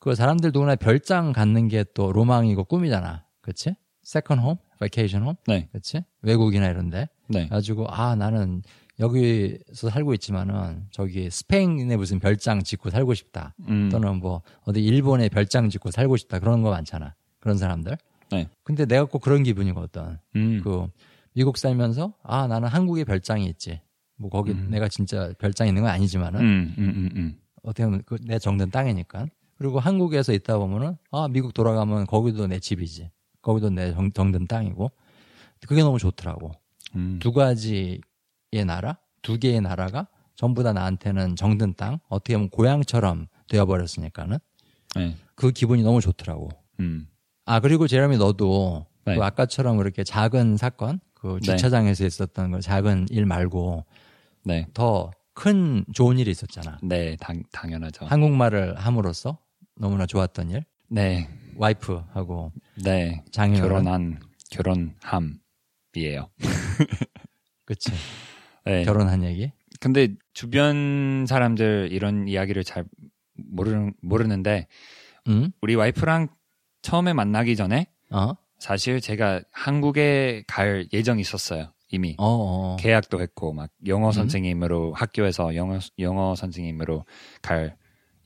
그 0.00 0.14
사람들 0.14 0.50
누구나 0.52 0.74
별장 0.76 1.32
갖는 1.32 1.68
게 1.68 1.84
또 1.94 2.12
로망이고 2.12 2.64
꿈이잖아. 2.64 3.24
그치? 3.40 3.74
second 4.02 4.38
home, 4.38 4.56
vacation 4.80 5.22
home. 5.22 5.34
네. 5.46 5.68
그치? 5.72 6.02
외국이나 6.22 6.66
이런데. 6.68 7.08
네. 7.28 7.46
가지고, 7.48 7.86
아, 7.90 8.14
나는 8.16 8.62
여기서 9.00 9.90
살고 9.90 10.14
있지만은 10.14 10.86
저기 10.90 11.30
스페인에 11.30 11.96
무슨 11.96 12.18
별장 12.18 12.62
짓고 12.62 12.90
살고 12.90 13.14
싶다. 13.14 13.54
음. 13.68 13.88
또는 13.90 14.16
뭐 14.16 14.42
어디 14.64 14.82
일본에 14.82 15.28
별장 15.28 15.70
짓고 15.70 15.90
살고 15.90 16.16
싶다. 16.16 16.38
그런 16.40 16.62
거 16.62 16.70
많잖아. 16.70 17.14
그런 17.38 17.56
사람들. 17.58 17.96
네. 18.32 18.48
근데 18.64 18.84
내가 18.86 19.04
꼭 19.04 19.20
그런 19.20 19.42
기분이거든. 19.44 20.18
음. 20.36 20.60
그 20.64 20.86
미국 21.32 21.56
살면서 21.58 22.14
아 22.22 22.46
나는 22.48 22.68
한국에 22.68 23.04
별장이 23.04 23.46
있지. 23.46 23.80
뭐 24.16 24.30
거기 24.30 24.50
음. 24.50 24.68
내가 24.70 24.88
진짜 24.88 25.32
별장이 25.38 25.68
있는 25.70 25.82
건 25.82 25.92
아니지만은 25.92 26.40
음. 26.40 26.74
음. 26.78 26.88
음. 26.88 27.10
음. 27.14 27.38
어떻게 27.62 27.84
보면 27.84 28.02
그 28.04 28.18
내 28.24 28.38
정든 28.38 28.70
땅이니까. 28.70 29.26
그리고 29.56 29.78
한국에서 29.80 30.32
있다 30.32 30.58
보면은 30.58 30.96
아 31.12 31.28
미국 31.28 31.54
돌아가면 31.54 32.06
거기도 32.06 32.46
내 32.48 32.58
집이지. 32.58 33.10
거기도 33.42 33.70
내 33.70 33.92
정, 33.92 34.10
정든 34.12 34.46
땅이고. 34.48 34.90
그게 35.66 35.82
너무 35.82 35.98
좋더라고. 35.98 36.52
음. 36.96 37.18
두 37.20 37.32
가지의 37.32 38.00
나라, 38.66 38.98
두 39.22 39.38
개의 39.38 39.60
나라가 39.60 40.08
전부 40.34 40.62
다 40.62 40.72
나한테는 40.72 41.36
정든 41.36 41.74
땅, 41.74 41.98
어떻게 42.08 42.34
보면 42.34 42.50
고향처럼 42.50 43.26
되어버렸으니까는 43.48 44.38
네. 44.96 45.16
그 45.34 45.50
기분이 45.50 45.82
너무 45.82 46.00
좋더라고. 46.00 46.48
음. 46.80 47.08
아 47.44 47.60
그리고 47.60 47.86
제레미 47.86 48.16
너도 48.16 48.86
네. 49.04 49.16
그 49.16 49.24
아까처럼 49.24 49.76
그렇게 49.76 50.04
작은 50.04 50.56
사건, 50.56 51.00
그 51.14 51.38
네. 51.42 51.56
주차장에서 51.56 52.06
있었던 52.06 52.52
그 52.52 52.60
작은 52.60 53.06
일 53.10 53.26
말고 53.26 53.84
네. 54.44 54.66
더큰 54.74 55.86
좋은 55.92 56.18
일이 56.18 56.30
있었잖아. 56.30 56.78
네. 56.82 57.16
당, 57.16 57.42
당연하죠. 57.52 58.06
한국말을 58.06 58.76
함으로써 58.76 59.38
너무나 59.76 60.06
좋았던 60.06 60.50
일. 60.50 60.64
네. 60.88 61.28
와이프하고 61.56 62.52
네. 62.84 63.22
장인어른. 63.32 63.68
결혼한 63.68 64.20
결혼함이에요. 64.50 66.30
그치. 67.64 67.90
네. 68.68 68.84
결혼한 68.84 69.24
얘기. 69.24 69.50
근데 69.80 70.08
주변 70.34 71.24
사람들 71.26 71.88
이런 71.90 72.28
이야기를 72.28 72.64
잘 72.64 72.84
모르는 73.34 73.94
모르는데 74.02 74.66
응? 75.28 75.50
우리 75.62 75.74
와이프랑 75.74 76.28
처음에 76.82 77.12
만나기 77.12 77.56
전에 77.56 77.86
어? 78.10 78.34
사실 78.58 79.00
제가 79.00 79.42
한국에 79.52 80.44
갈 80.46 80.86
예정이 80.92 81.20
있었어요. 81.20 81.72
이미 81.90 82.14
어, 82.18 82.26
어. 82.26 82.76
계약도 82.78 83.20
했고 83.20 83.52
막 83.52 83.70
영어 83.86 84.08
음. 84.08 84.12
선생님으로 84.12 84.92
학교에서 84.92 85.54
영어 85.54 85.78
영어 85.98 86.34
선생님으로 86.34 87.06
갈 87.40 87.76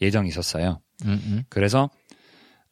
예정이 0.01 0.29
있었어요. 0.29 0.81
응, 1.05 1.21
응, 1.27 1.45
그래서 1.49 1.89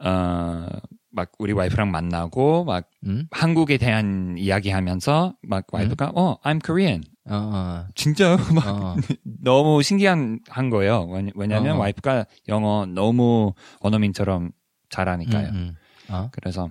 어 0.01 0.67
막 1.13 1.33
우리 1.39 1.53
와이프랑 1.53 1.91
만나고 1.91 2.65
막 2.65 2.89
응. 3.07 3.27
한국에 3.31 3.79
대한 3.79 4.37
이야기하면서 4.39 5.37
막 5.43 5.67
와이프가 5.73 6.13
어 6.15 6.39
I'm 6.43 6.65
Korean 6.65 7.03
어, 7.29 7.35
어, 7.35 7.87
진짜요? 7.95 8.37
막 8.55 8.67
어. 8.67 8.97
너무 9.25 9.83
신기한 9.83 10.41
한 10.49 10.71
거예요. 10.71 11.05
왜냐- 11.07 11.33
왜냐면 11.35 11.77
어. 11.77 11.79
와이프가 11.81 12.27
영어 12.49 12.87
너무 12.87 13.53
원어민처럼 13.81 14.53
잘하니까요. 14.89 15.49
응, 15.53 15.77
응. 16.11 16.15
어? 16.15 16.29
그래서 16.33 16.71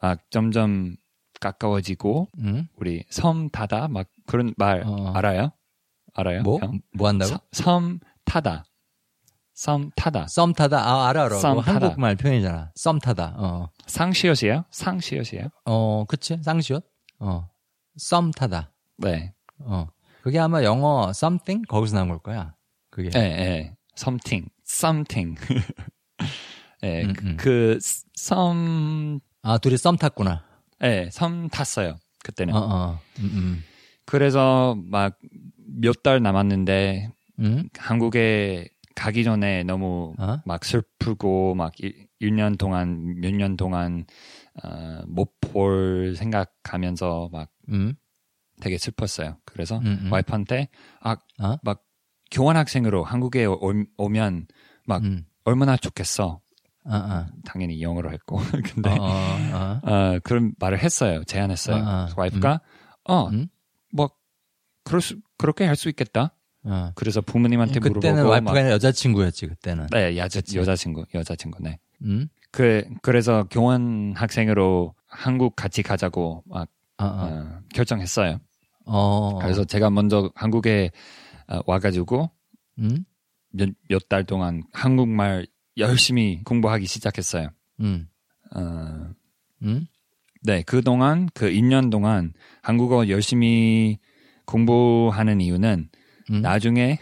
아 0.00 0.16
점점 0.30 0.96
가까워지고 1.40 2.28
응? 2.38 2.68
우리 2.76 3.04
섬 3.10 3.48
타다 3.50 3.88
막 3.88 4.06
그런 4.26 4.54
말 4.56 4.82
어. 4.86 5.12
알아요? 5.14 5.50
알아요? 6.14 6.42
뭐? 6.42 6.58
형? 6.60 6.80
뭐 6.94 7.08
한다고? 7.08 7.30
서- 7.32 7.40
섬 7.52 7.98
타다. 8.24 8.64
섬 9.54 9.90
타다. 9.96 10.26
썸 10.26 10.52
타다. 10.52 10.78
아, 10.84 11.08
알아, 11.08 11.24
알아. 11.26 11.38
썸 11.38 11.50
그거 11.56 11.62
타다. 11.62 11.86
한국말 11.86 12.16
표현이잖아. 12.16 12.72
썸 12.74 12.98
타다. 12.98 13.34
어. 13.38 13.70
상시옷이에요? 13.86 14.64
상시옷이에요? 14.70 15.48
어, 15.64 16.04
그치? 16.08 16.38
쌍시옷? 16.42 16.84
어. 17.20 17.48
썸 17.96 18.32
타다. 18.32 18.72
네. 18.98 19.32
어. 19.60 19.86
그게 20.22 20.38
아마 20.40 20.64
영어 20.64 21.10
something? 21.10 21.66
거기서 21.68 21.96
나온 21.96 22.08
걸 22.08 22.18
거야. 22.18 22.54
그게. 22.90 23.10
예, 23.16 23.20
예. 23.20 23.76
something. 23.96 24.50
something. 24.66 25.38
예, 26.82 27.02
음, 27.04 27.12
그- 27.14 27.24
음. 27.26 27.36
그, 27.38 27.78
섬, 28.14 29.20
아, 29.42 29.58
둘이 29.58 29.76
썸 29.76 29.96
탔구나. 29.96 30.44
예, 30.82 31.08
섬 31.12 31.48
탔어요. 31.48 31.96
그때는. 32.24 32.54
어, 32.54 32.58
어. 32.58 33.00
음, 33.20 33.24
음. 33.34 33.64
그래서 34.04 34.76
막 34.90 35.18
몇 35.80 36.02
달 36.02 36.22
남았는데 36.22 37.08
음? 37.40 37.68
한국에 37.78 38.68
가기 38.94 39.24
전에 39.24 39.64
너무 39.64 40.14
어? 40.18 40.38
막 40.44 40.64
슬프고 40.64 41.54
막 41.54 41.72
1, 41.80 42.36
년 42.36 42.56
동안 42.56 43.20
몇 43.20 43.32
년 43.34 43.56
동안 43.56 44.06
어, 44.62 45.02
못볼 45.06 46.14
생각하면서 46.16 47.28
막 47.32 47.50
음? 47.70 47.94
되게 48.60 48.78
슬펐어요. 48.78 49.38
그래서 49.44 49.78
음, 49.78 49.98
음. 50.06 50.12
와이프한테 50.12 50.68
아, 51.00 51.16
어? 51.42 51.56
막 51.62 51.82
교환 52.30 52.56
학생으로 52.56 53.04
한국에 53.04 53.44
오, 53.46 53.58
오면 53.96 54.46
막 54.86 55.02
음. 55.02 55.26
얼마나 55.44 55.76
좋겠어. 55.76 56.40
어, 56.86 56.94
어. 56.94 57.26
당연히 57.44 57.80
영어로 57.82 58.12
했고 58.12 58.38
근데 58.74 58.90
어, 58.90 59.02
어, 59.02 59.80
어. 59.82 59.90
어, 59.90 60.18
그런 60.22 60.54
말을 60.58 60.78
했어요. 60.78 61.24
제안했어요. 61.24 61.76
아, 61.76 62.06
아. 62.10 62.14
와이프가 62.16 62.60
어, 63.08 63.26
음? 63.28 63.48
뭐 63.92 64.10
그럴 64.84 65.00
수 65.00 65.16
그렇게 65.38 65.64
할 65.64 65.76
수 65.76 65.88
있겠다. 65.88 66.33
어. 66.64 66.92
그래서 66.94 67.20
부모님한테 67.20 67.80
그때는 67.80 68.22
물어보고 68.22 68.30
와이프가 68.30 68.52
막, 68.52 68.70
여자친구였지, 68.70 69.46
그때는. 69.46 69.86
네, 69.92 70.16
여자 70.16 70.40
그치. 70.40 70.58
여자친구 70.58 71.04
여자친구네. 71.14 71.78
음? 72.02 72.28
그 72.50 72.84
그래서 73.02 73.46
교환 73.50 74.14
학생으로 74.16 74.94
한국 75.06 75.56
같이 75.56 75.82
가자고 75.82 76.42
막 76.46 76.68
어, 76.98 77.04
어. 77.04 77.06
어, 77.06 77.60
결정했어요. 77.74 78.40
어. 78.86 79.38
그래서 79.40 79.64
제가 79.64 79.90
먼저 79.90 80.30
한국에 80.34 80.90
어, 81.48 81.60
와가지고 81.66 82.30
음? 82.78 83.04
몇달 83.88 84.24
동안 84.24 84.62
한국말 84.72 85.46
열심히 85.76 86.42
공부하기 86.44 86.86
시작했어요. 86.86 87.48
음? 87.80 88.08
어, 88.54 89.10
음? 89.62 89.86
네, 90.42 90.62
그 90.62 90.82
동안 90.82 91.28
그 91.34 91.50
2년 91.50 91.90
동안 91.90 92.32
한국어 92.62 93.08
열심히 93.08 93.98
공부하는 94.44 95.40
이유는 95.40 95.88
음? 96.30 96.40
나중에 96.40 96.98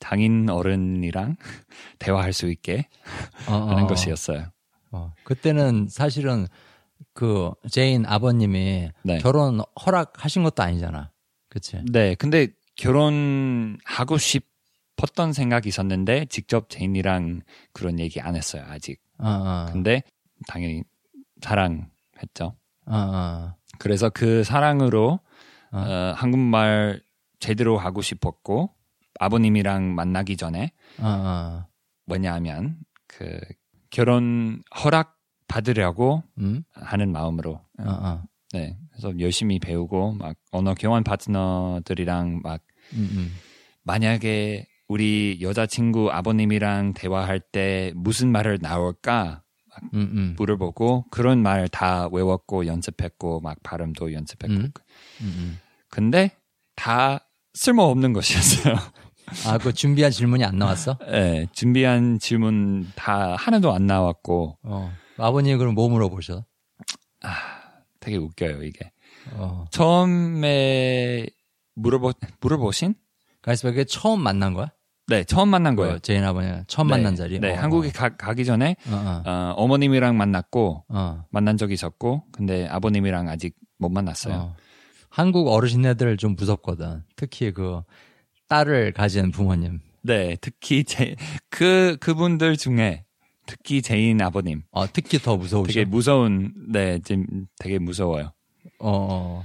장인 0.00 0.48
어른이랑 0.48 1.36
대화할 1.98 2.32
수 2.32 2.50
있게 2.50 2.88
어, 3.48 3.54
어, 3.54 3.70
하는 3.70 3.84
어. 3.84 3.86
것이었어요. 3.86 4.46
어, 4.90 5.12
그때는 5.24 5.88
사실은 5.88 6.46
그 7.12 7.50
제인 7.70 8.06
아버님이 8.06 8.90
네. 9.02 9.18
결혼 9.18 9.60
허락하신 9.84 10.42
것도 10.42 10.62
아니잖아. 10.62 11.10
그치? 11.48 11.80
네, 11.90 12.14
근데 12.14 12.48
결혼하고 12.76 14.18
싶었던 14.18 15.32
생각이 15.32 15.68
있었는데 15.68 16.26
직접 16.26 16.68
제인이랑 16.68 17.40
그런 17.72 17.98
얘기 17.98 18.20
안 18.20 18.36
했어요 18.36 18.64
아직. 18.68 19.00
어, 19.18 19.26
어, 19.28 19.66
근데 19.72 20.02
당연히 20.46 20.82
사랑했죠. 21.40 22.54
어, 22.86 22.94
어, 22.94 23.54
그래서 23.78 24.10
그 24.10 24.44
사랑으로 24.44 25.20
어. 25.72 25.78
어, 25.78 26.14
한국말 26.16 27.00
제대로 27.38 27.78
하고 27.78 28.02
싶었고 28.02 28.70
아버님이랑 29.18 29.94
만나기 29.94 30.36
전에 30.36 30.72
어, 30.98 31.06
어. 31.06 31.66
뭐냐하면 32.06 32.76
그 33.06 33.38
결혼 33.90 34.62
허락 34.82 35.16
받으려고 35.48 36.22
음? 36.38 36.62
하는 36.74 37.12
마음으로 37.12 37.60
어, 37.78 37.84
어. 37.84 38.22
네 38.52 38.76
그래서 38.90 39.18
열심히 39.18 39.58
배우고 39.58 40.12
막 40.14 40.36
언어 40.50 40.74
교환 40.74 41.04
파트너들이랑 41.04 42.40
막 42.42 42.62
음, 42.94 43.08
음. 43.12 43.32
만약에 43.82 44.66
우리 44.88 45.38
여자친구 45.40 46.10
아버님이랑 46.12 46.94
대화할 46.94 47.40
때 47.40 47.92
무슨 47.96 48.30
말을 48.30 48.58
나올까 48.60 49.42
음, 49.94 50.00
음. 50.00 50.34
물어보고 50.38 51.06
그런 51.10 51.42
말 51.42 51.68
다 51.68 52.08
외웠고 52.08 52.66
연습했고 52.66 53.40
막 53.40 53.62
발음도 53.62 54.12
연습했고 54.12 54.54
음. 54.54 54.72
음, 55.22 55.58
근데 55.90 56.30
다 56.76 57.25
쓸모없는 57.56 58.12
것이었어요. 58.12 58.74
음. 58.74 58.78
아, 59.46 59.58
그 59.58 59.72
준비한 59.72 60.12
질문이 60.12 60.44
안 60.44 60.56
나왔어? 60.56 60.98
네, 61.10 61.46
준비한 61.52 62.18
질문 62.18 62.86
다 62.94 63.34
하나도 63.36 63.72
안 63.72 63.86
나왔고 63.86 64.58
어. 64.62 64.92
아버님 65.18 65.58
그럼 65.58 65.74
뭐 65.74 65.88
물어보셔? 65.88 66.44
되게 67.98 68.16
웃겨요 68.18 68.62
이게. 68.62 68.92
어. 69.32 69.64
처음에 69.70 71.26
물어보 71.74 72.12
물어보신? 72.40 72.94
가이스백에 73.42 73.84
처음 73.84 74.20
만난 74.20 74.54
거야? 74.54 74.70
네, 75.08 75.24
처음 75.24 75.48
만난 75.48 75.76
거예요. 75.76 75.94
그 75.94 76.00
제인 76.00 76.24
아버님 76.24 76.62
처음 76.68 76.88
네, 76.88 76.92
만난 76.94 77.16
자리? 77.16 77.40
네, 77.40 77.56
어, 77.56 77.60
한국에 77.60 77.90
가, 77.90 78.16
가기 78.16 78.44
전에 78.44 78.76
어, 78.88 78.94
어, 78.94 79.22
어, 79.28 79.54
어머님이랑 79.56 80.16
만났고 80.16 80.84
어, 80.88 81.24
만난 81.30 81.56
적이 81.56 81.74
있었고 81.74 82.24
근데 82.32 82.68
아버님이랑 82.68 83.28
아직 83.28 83.56
못 83.78 83.88
만났어요. 83.88 84.54
어. 85.16 85.22
한국 85.22 85.48
어르신네들 85.48 86.16
좀 86.18 86.36
무섭거든. 86.36 87.02
특히 87.16 87.52
그 87.52 87.82
딸을 88.48 88.92
가진 88.92 89.30
부모님. 89.30 89.80
네, 90.02 90.36
특히 90.40 90.84
제, 90.84 91.16
그 91.48 91.96
그분들 92.00 92.56
중에 92.56 93.04
특히 93.46 93.80
제인 93.82 94.20
아버님 94.22 94.62
어, 94.70 94.86
특히 94.92 95.18
더 95.18 95.36
무서우셔. 95.36 95.66
되게 95.68 95.84
무서운 95.84 96.52
네, 96.68 97.00
지금 97.04 97.46
되게 97.58 97.78
무서워요. 97.78 98.32
어, 98.78 98.90
어. 98.90 99.44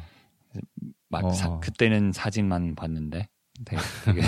막 1.09 1.25
어. 1.25 1.31
사- 1.33 1.59
그때는 1.59 2.11
사진만 2.11 2.75
봤는데 2.75 3.27
되게, 3.65 3.81
되게 4.05 4.21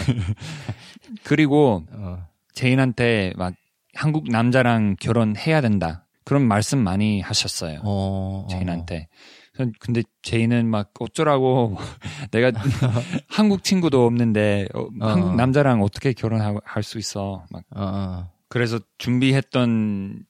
그리고 1.24 1.86
어. 1.92 2.26
제인한테 2.54 3.34
막 3.36 3.54
한국 3.96 4.28
남자랑 4.30 4.96
결혼해야 5.00 5.62
된다 5.62 6.06
그런 6.24 6.44
말씀 6.48 6.80
많이 6.80 7.22
하셨어요. 7.22 7.80
어, 7.84 8.46
어. 8.46 8.48
제인한테. 8.50 9.08
전- 9.10 9.43
근데 9.80 10.02
제인은 10.24 10.68
막 10.68 10.92
어쩌라고 11.00 11.78
내가 12.32 12.52
한국 13.30 13.64
친구도 13.64 14.06
없는데 14.06 14.68
어, 14.74 14.82
어. 14.82 15.08
한국 15.08 15.36
남자랑 15.36 15.82
어떻게 15.84 16.14
결혼할 16.14 16.60
수 16.82 16.98
있어? 16.98 17.46
막 17.52 17.64
어, 17.70 17.82
어. 17.82 18.32
그래서 18.50 18.80
준비했던 18.98 20.26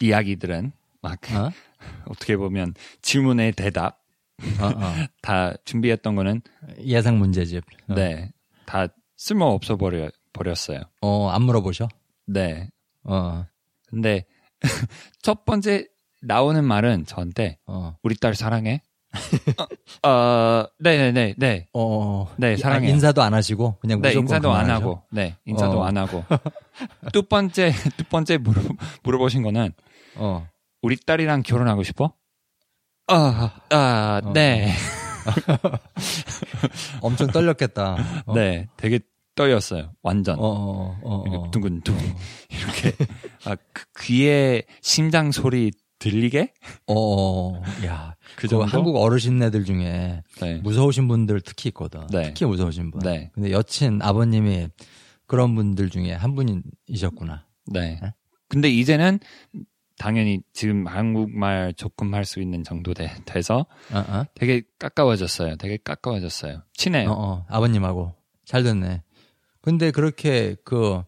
이야기들은 0.00 0.72
막 1.00 1.18
어? 1.32 1.50
어떻게 2.06 2.36
보면 2.36 2.74
질문의 3.00 3.52
대답 3.52 4.00
어, 4.60 4.66
어. 4.66 4.94
다 5.22 5.54
준비했던 5.64 6.14
거는 6.14 6.42
예상 6.84 7.18
문제집. 7.18 7.64
어. 7.88 7.94
네다 7.94 8.88
쓸모 9.16 9.46
없어 9.46 9.76
버려 9.76 10.10
버렸어요. 10.32 10.80
어, 11.00 11.28
안 11.28 11.42
물어보셔? 11.42 11.88
네. 12.26 12.70
어, 13.04 13.46
근데 13.88 14.26
첫 15.22 15.44
번째 15.44 15.86
나오는 16.20 16.62
말은 16.64 17.06
저한테 17.06 17.58
어. 17.66 17.96
우리 18.02 18.16
딸 18.16 18.34
사랑해. 18.34 18.82
어, 20.04 20.08
어, 20.08 20.66
네네네 20.78 21.34
네. 21.36 21.66
어, 21.74 22.32
네, 22.38 22.54
아, 22.54 22.56
사랑해요. 22.56 22.90
인사도 22.92 23.22
안 23.22 23.34
하시고 23.34 23.78
그냥 23.80 24.00
네, 24.00 24.08
무조건 24.08 24.24
인사도 24.24 24.52
안 24.52 24.62
그만하셔? 24.64 24.84
하고, 24.84 25.02
네, 25.10 25.36
인사도 25.44 25.80
어. 25.80 25.84
안 25.84 25.96
하고. 25.96 26.24
두 27.12 27.22
번째, 27.24 27.72
두 27.96 28.04
번째 28.04 28.38
물어, 28.38 28.62
물어보신 29.02 29.42
거는, 29.42 29.72
어. 30.14 30.46
우리 30.82 30.96
딸이랑 30.96 31.42
결혼하고 31.42 31.82
싶어? 31.82 32.14
아, 33.08 33.60
아, 33.70 34.20
어. 34.24 34.32
네. 34.32 34.72
엄청 37.02 37.26
떨렸겠다. 37.28 37.96
어. 38.26 38.34
네, 38.34 38.68
되게 38.76 39.00
떨렸어요. 39.34 39.92
완전. 40.02 40.38
어, 40.38 40.42
어, 40.42 40.98
어, 41.02 41.24
이렇게 41.26 41.36
어. 41.36 41.50
두근두근. 41.50 42.14
이렇게. 42.50 42.96
아, 43.44 43.56
그 43.72 43.84
귀에 44.02 44.62
심장 44.82 45.32
소리 45.32 45.72
들리게? 46.00 46.52
어, 46.86 46.94
어, 46.94 47.62
야. 47.86 48.16
그그 48.34 48.48
정도? 48.48 48.64
한국 48.64 48.96
어르신네들 48.96 49.64
중에 49.64 50.22
네. 50.40 50.54
무서우신 50.62 51.06
분들 51.06 51.40
특히 51.42 51.68
있거든. 51.68 52.04
네. 52.08 52.24
특히 52.24 52.46
무서우신 52.46 52.90
분. 52.90 53.00
네. 53.02 53.30
근데 53.32 53.52
여친 53.52 54.00
아버님이 54.02 54.68
그런 55.26 55.54
분들 55.54 55.90
중에 55.90 56.12
한 56.12 56.34
분이셨구나. 56.34 57.46
네. 57.66 58.00
네? 58.02 58.14
근데 58.48 58.68
이제는 58.68 59.20
당연히 59.98 60.40
지금 60.54 60.86
한국말 60.86 61.74
조금 61.74 62.14
할 62.14 62.24
수 62.24 62.40
있는 62.40 62.64
정도 62.64 62.94
돼, 62.94 63.12
돼서 63.26 63.66
어, 63.92 63.98
어? 63.98 64.24
되게 64.34 64.62
가까워졌어요. 64.78 65.56
되게 65.56 65.76
가까워졌어요. 65.84 66.62
친해요. 66.72 67.10
어, 67.10 67.14
어, 67.14 67.46
아버님하고 67.48 68.14
잘 68.46 68.62
됐네. 68.62 69.02
근데 69.60 69.90
그렇게 69.90 70.56
그 70.64 71.02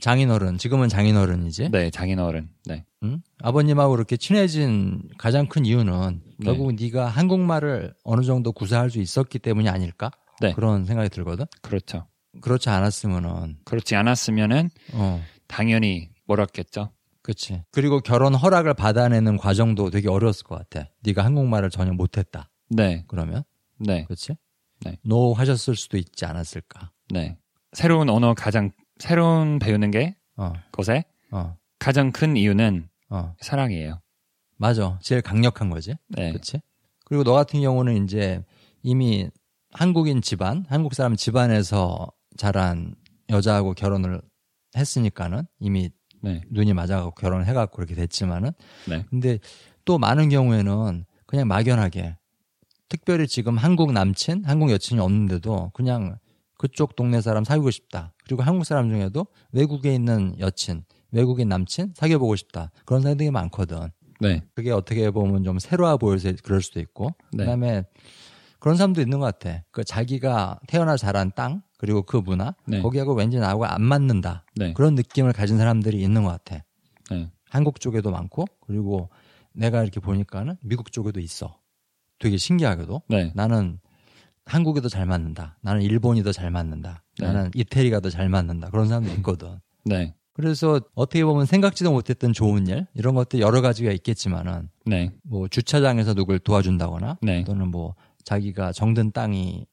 장인어른, 0.00 0.58
지금은 0.58 0.88
장인어른이지. 0.88 1.70
네, 1.70 1.90
장인어른. 1.90 2.48
네. 2.66 2.84
응? 3.02 3.22
아버님하고 3.42 3.92
그렇게 3.92 4.16
친해진 4.16 5.02
가장 5.18 5.46
큰 5.46 5.64
이유는 5.64 6.22
네. 6.38 6.44
결국 6.44 6.74
네가 6.74 7.06
한국말을 7.06 7.94
어느 8.04 8.22
정도 8.22 8.52
구사할 8.52 8.90
수 8.90 8.98
있었기 8.98 9.38
때문이 9.38 9.68
아닐까? 9.68 10.10
네. 10.40 10.52
그런 10.52 10.84
생각이 10.84 11.08
들거든. 11.08 11.46
그렇죠. 11.62 12.06
그렇지 12.40 12.68
않았으면은 12.68 13.56
그렇지 13.64 13.96
않았으면은 13.96 14.70
어, 14.92 15.22
당연히 15.46 16.10
멀었겠죠. 16.26 16.90
그렇지. 17.22 17.62
그리고 17.72 18.00
결혼 18.00 18.34
허락을 18.34 18.74
받아내는 18.74 19.36
과정도 19.36 19.90
되게 19.90 20.08
어려웠을 20.08 20.44
것 20.44 20.56
같아. 20.56 20.88
네가 21.02 21.24
한국말을 21.24 21.70
전혀 21.70 21.92
못했다. 21.92 22.50
네, 22.68 23.04
그러면 23.08 23.42
네, 23.78 24.04
그렇지? 24.04 24.36
네. 24.84 24.98
노 25.02 25.32
하셨을 25.32 25.74
수도 25.74 25.96
있지 25.96 26.24
않았을까? 26.24 26.92
네. 27.10 27.36
새로운 27.72 28.08
언어 28.08 28.34
가장 28.34 28.70
새로운 28.98 29.58
배우는 29.58 29.90
게 29.90 30.16
어, 30.36 30.52
것에 30.72 31.04
어, 31.30 31.56
가장 31.78 32.12
큰 32.12 32.36
이유는 32.36 32.88
어, 33.10 33.34
사랑이에요. 33.40 34.00
맞아. 34.56 34.98
제일 35.02 35.20
강력한 35.20 35.70
거지. 35.70 35.94
네, 36.08 36.32
그렇지? 36.32 36.60
그리고 37.04 37.24
너 37.24 37.32
같은 37.32 37.60
경우는 37.60 38.04
이제 38.04 38.42
이미 38.82 39.30
한국인 39.72 40.22
집안, 40.22 40.64
한국 40.68 40.94
사람 40.94 41.16
집안에서 41.16 42.10
자란 42.36 42.94
여자하고 43.28 43.74
결혼을 43.74 44.20
했으니까는 44.76 45.42
이미 45.60 45.90
네, 46.22 46.40
눈이 46.50 46.72
맞아가고 46.72 47.12
결혼을 47.12 47.46
해갖고 47.46 47.76
그렇게 47.76 47.94
됐지만은 47.94 48.52
네, 48.88 49.04
근데 49.10 49.38
또 49.84 49.98
많은 49.98 50.28
경우에는 50.28 51.04
그냥 51.26 51.48
막연하게 51.48 52.16
특별히 52.88 53.26
지금 53.26 53.56
한국 53.56 53.92
남친, 53.92 54.44
한국 54.44 54.70
여친이 54.70 55.00
없는데도 55.00 55.70
그냥 55.74 56.18
그쪽 56.58 56.96
동네 56.96 57.20
사람 57.20 57.44
사귀고 57.44 57.70
싶다. 57.70 58.14
그리고 58.26 58.42
한국 58.42 58.64
사람 58.64 58.88
중에도 58.90 59.26
외국에 59.52 59.94
있는 59.94 60.34
여친, 60.38 60.84
외국인 61.12 61.48
남친 61.48 61.92
사귀어보고 61.94 62.36
싶다. 62.36 62.70
그런 62.84 63.02
사람들이 63.02 63.30
많거든. 63.30 63.88
네, 64.20 64.42
그게 64.54 64.70
어떻게 64.72 65.10
보면 65.10 65.44
좀 65.44 65.58
새로워 65.58 65.96
보여서 65.96 66.32
그럴 66.42 66.62
수도 66.62 66.80
있고 66.80 67.10
네. 67.32 67.44
그다음에 67.44 67.84
그런 68.58 68.76
사람도 68.76 69.00
있는 69.00 69.18
것 69.20 69.26
같아. 69.26 69.62
그 69.70 69.84
자기가 69.84 70.58
태어나 70.66 70.96
자란 70.96 71.30
땅 71.36 71.62
그리고 71.78 72.02
그 72.02 72.16
문화 72.16 72.54
네. 72.66 72.80
거기하고 72.80 73.14
왠지 73.14 73.38
나하고 73.38 73.66
안 73.66 73.82
맞는다 73.82 74.44
네, 74.56 74.72
그런 74.72 74.94
느낌을 74.94 75.32
가진 75.32 75.58
사람들이 75.58 76.02
있는 76.02 76.24
것 76.24 76.30
같아. 76.30 76.64
네, 77.10 77.30
한국 77.50 77.80
쪽에도 77.80 78.10
많고 78.10 78.46
그리고 78.66 79.10
내가 79.52 79.82
이렇게 79.82 80.00
보니까는 80.00 80.56
미국 80.62 80.90
쪽에도 80.92 81.20
있어. 81.20 81.60
되게 82.18 82.38
신기하게도 82.38 83.02
네, 83.08 83.32
나는 83.34 83.78
한국이 84.46 84.80
더잘 84.80 85.04
맞는다. 85.06 85.58
나는 85.60 85.82
일본이 85.82 86.22
더 86.22 86.32
잘 86.32 86.50
맞는다. 86.50 87.02
네. 87.18 87.26
나는 87.26 87.50
이태리가 87.54 88.00
더 88.00 88.10
잘 88.10 88.28
맞는다. 88.28 88.70
그런 88.70 88.88
사람도 88.88 89.10
있거든. 89.16 89.58
네, 89.84 90.14
그래서 90.32 90.80
어떻게 90.94 91.24
보면 91.24 91.46
생각지도 91.46 91.92
못했던 91.92 92.32
좋은 92.32 92.66
일 92.66 92.86
이런 92.94 93.14
것들 93.14 93.40
여러 93.40 93.60
가지가 93.60 93.90
있겠지만은 93.92 94.68
네, 94.84 95.10
뭐 95.22 95.48
주차장에서 95.48 96.14
누굴 96.14 96.38
도와준다거나 96.38 97.18
네, 97.22 97.44
또는 97.44 97.68
뭐 97.68 97.94
자기가 98.24 98.72
정든 98.72 99.12
땅이 99.12 99.66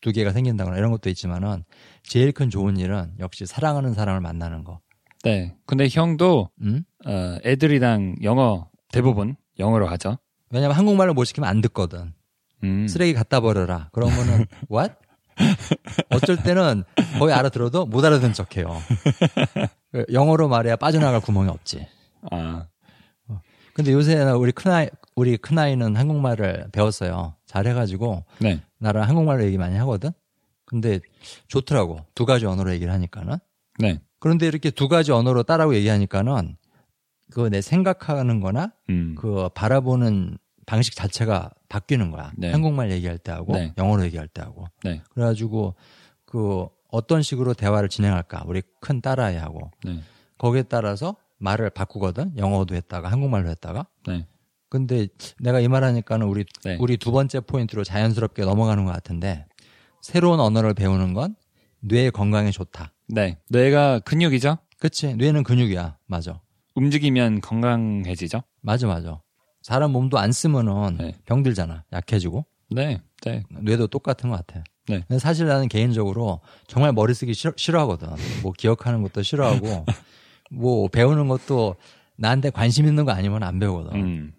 두 0.00 0.10
개가 0.12 0.32
생긴다거나 0.32 0.76
이런 0.78 0.90
것도 0.90 1.08
있지만은 1.10 1.62
제일 2.02 2.32
큰 2.32 2.50
좋은 2.50 2.76
일은 2.76 3.12
역시 3.20 3.46
사랑하는 3.46 3.94
사람을 3.94 4.20
만나는 4.20 4.64
거. 4.64 4.80
네. 5.22 5.54
근데 5.66 5.86
형도 5.88 6.50
음? 6.62 6.82
어, 7.06 7.36
애들이랑 7.44 8.16
영어 8.24 8.68
대부분 8.90 9.36
영어로 9.60 9.86
하죠. 9.86 10.18
왜냐면 10.50 10.76
한국말을 10.76 11.14
못 11.14 11.24
시키면 11.24 11.48
안 11.48 11.60
듣거든. 11.60 12.12
음, 12.64 12.88
쓰레기 12.88 13.14
갖다 13.14 13.40
버려라. 13.40 13.88
그러면은 13.92 14.46
what? 14.72 14.94
어쩔 16.10 16.36
때는 16.42 16.84
거의 17.18 17.34
알아들어도 17.34 17.86
못 17.86 18.04
알아듣는 18.04 18.32
척해요. 18.32 18.76
영어로 20.12 20.48
말해야 20.48 20.76
빠져나갈 20.76 21.20
구멍이 21.20 21.48
없지. 21.48 21.86
아, 22.30 22.66
근데 23.74 23.92
요새 23.92 24.20
우리 24.22 24.52
큰아이 24.52 24.88
우리 25.16 25.36
큰아이는 25.36 25.96
한국말을 25.96 26.68
배웠어요. 26.72 27.34
잘해가지고 27.46 28.24
네, 28.40 28.60
나랑 28.78 29.08
한국말로 29.08 29.44
얘기 29.44 29.58
많이 29.58 29.76
하거든. 29.78 30.10
근데 30.64 31.00
좋더라고. 31.48 32.04
두 32.14 32.24
가지 32.24 32.46
언어로 32.46 32.72
얘기를 32.72 32.92
하니까는. 32.92 33.36
네, 33.78 34.00
그런데 34.20 34.46
이렇게 34.46 34.70
두 34.70 34.88
가지 34.88 35.12
언어로 35.12 35.42
따라고 35.42 35.74
얘기하니까는 35.74 36.56
그 37.32 37.48
내 37.48 37.60
생각하는 37.62 38.40
거나 38.40 38.72
음. 38.90 39.14
그 39.18 39.48
바라보는 39.54 40.36
방식 40.66 40.94
자체가 40.94 41.50
바뀌는 41.72 42.10
거야. 42.10 42.32
네. 42.36 42.50
한국말 42.52 42.90
얘기할 42.90 43.16
때 43.18 43.32
하고 43.32 43.54
네. 43.54 43.72
영어로 43.78 44.04
얘기할 44.04 44.28
때 44.28 44.42
하고. 44.42 44.66
네. 44.84 45.00
그래가지고 45.10 45.74
그 46.26 46.66
어떤 46.90 47.22
식으로 47.22 47.54
대화를 47.54 47.88
진행할까 47.88 48.44
우리 48.46 48.62
큰 48.80 49.00
딸아이하고 49.00 49.70
네. 49.84 50.00
거기에 50.36 50.64
따라서 50.64 51.16
말을 51.38 51.70
바꾸거든. 51.70 52.36
영어도 52.36 52.74
했다가 52.74 53.10
한국말로 53.10 53.48
했다가. 53.48 53.86
네. 54.06 54.26
근데 54.68 55.08
내가 55.40 55.60
이 55.60 55.68
말하니까는 55.68 56.26
우리 56.26 56.44
네. 56.64 56.76
우리 56.78 56.96
두 56.98 57.10
번째 57.12 57.40
포인트로 57.40 57.84
자연스럽게 57.84 58.44
넘어가는 58.44 58.84
것 58.84 58.92
같은데 58.92 59.46
새로운 60.02 60.40
언어를 60.40 60.74
배우는 60.74 61.14
건 61.14 61.34
뇌 61.84 62.10
건강에 62.10 62.50
좋다. 62.52 62.92
네. 63.08 63.38
뇌가 63.48 64.00
근육이죠. 64.00 64.58
그치? 64.78 65.14
뇌는 65.16 65.42
근육이야. 65.42 65.96
맞아. 66.06 66.40
움직이면 66.76 67.40
건강해지죠. 67.40 68.42
맞아, 68.60 68.86
맞아. 68.86 69.20
사람 69.62 69.92
몸도 69.92 70.18
안 70.18 70.32
쓰면은 70.32 70.96
네. 70.98 71.14
병들잖아. 71.24 71.84
약해지고. 71.92 72.44
네. 72.70 73.00
네. 73.24 73.42
뇌도 73.50 73.86
똑같은 73.88 74.30
것 74.30 74.36
같아. 74.44 74.64
네. 74.88 75.04
근데 75.06 75.18
사실 75.18 75.46
나는 75.46 75.68
개인적으로 75.68 76.40
정말 76.66 76.92
머리 76.92 77.14
쓰기 77.14 77.34
싫어, 77.34 77.52
싫어 77.56 77.80
하거든. 77.82 78.08
뭐 78.42 78.52
기억하는 78.56 79.02
것도 79.02 79.22
싫어하고, 79.22 79.84
뭐 80.50 80.88
배우는 80.88 81.28
것도 81.28 81.76
나한테 82.16 82.50
관심 82.50 82.86
있는 82.86 83.04
거 83.04 83.12
아니면 83.12 83.42
안 83.42 83.58
배우거든. 83.58 83.94
음. 84.00 84.32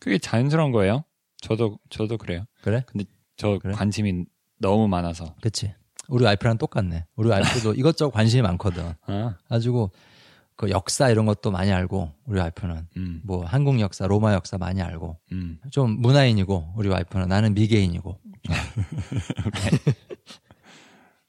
그게 0.00 0.18
자연스러운 0.18 0.72
거예요. 0.72 1.04
저도 1.40 1.78
저도 1.90 2.18
그래요. 2.18 2.44
그래? 2.62 2.84
근데 2.86 3.04
저 3.36 3.58
그래? 3.58 3.72
관심이 3.74 4.24
너무 4.58 4.88
많아서. 4.88 5.34
그치. 5.40 5.74
우리 6.08 6.24
와이프랑 6.24 6.58
똑같네. 6.58 7.06
우리 7.16 7.28
와이프도 7.28 7.74
이것저것 7.74 8.10
관심이 8.10 8.42
많거든. 8.42 8.92
아. 9.06 9.36
가지고 9.48 9.90
그 10.56 10.70
역사 10.70 11.10
이런 11.10 11.26
것도 11.26 11.50
많이 11.50 11.72
알고, 11.72 12.12
우리 12.26 12.38
와이프는. 12.40 12.86
음. 12.96 13.20
뭐 13.24 13.44
한국 13.44 13.80
역사, 13.80 14.06
로마 14.06 14.32
역사 14.34 14.58
많이 14.58 14.80
알고. 14.82 15.18
음. 15.32 15.58
좀 15.70 16.00
문화인이고, 16.00 16.74
우리 16.76 16.88
와이프는. 16.88 17.28
나는 17.28 17.54
미개인이고. 17.54 18.18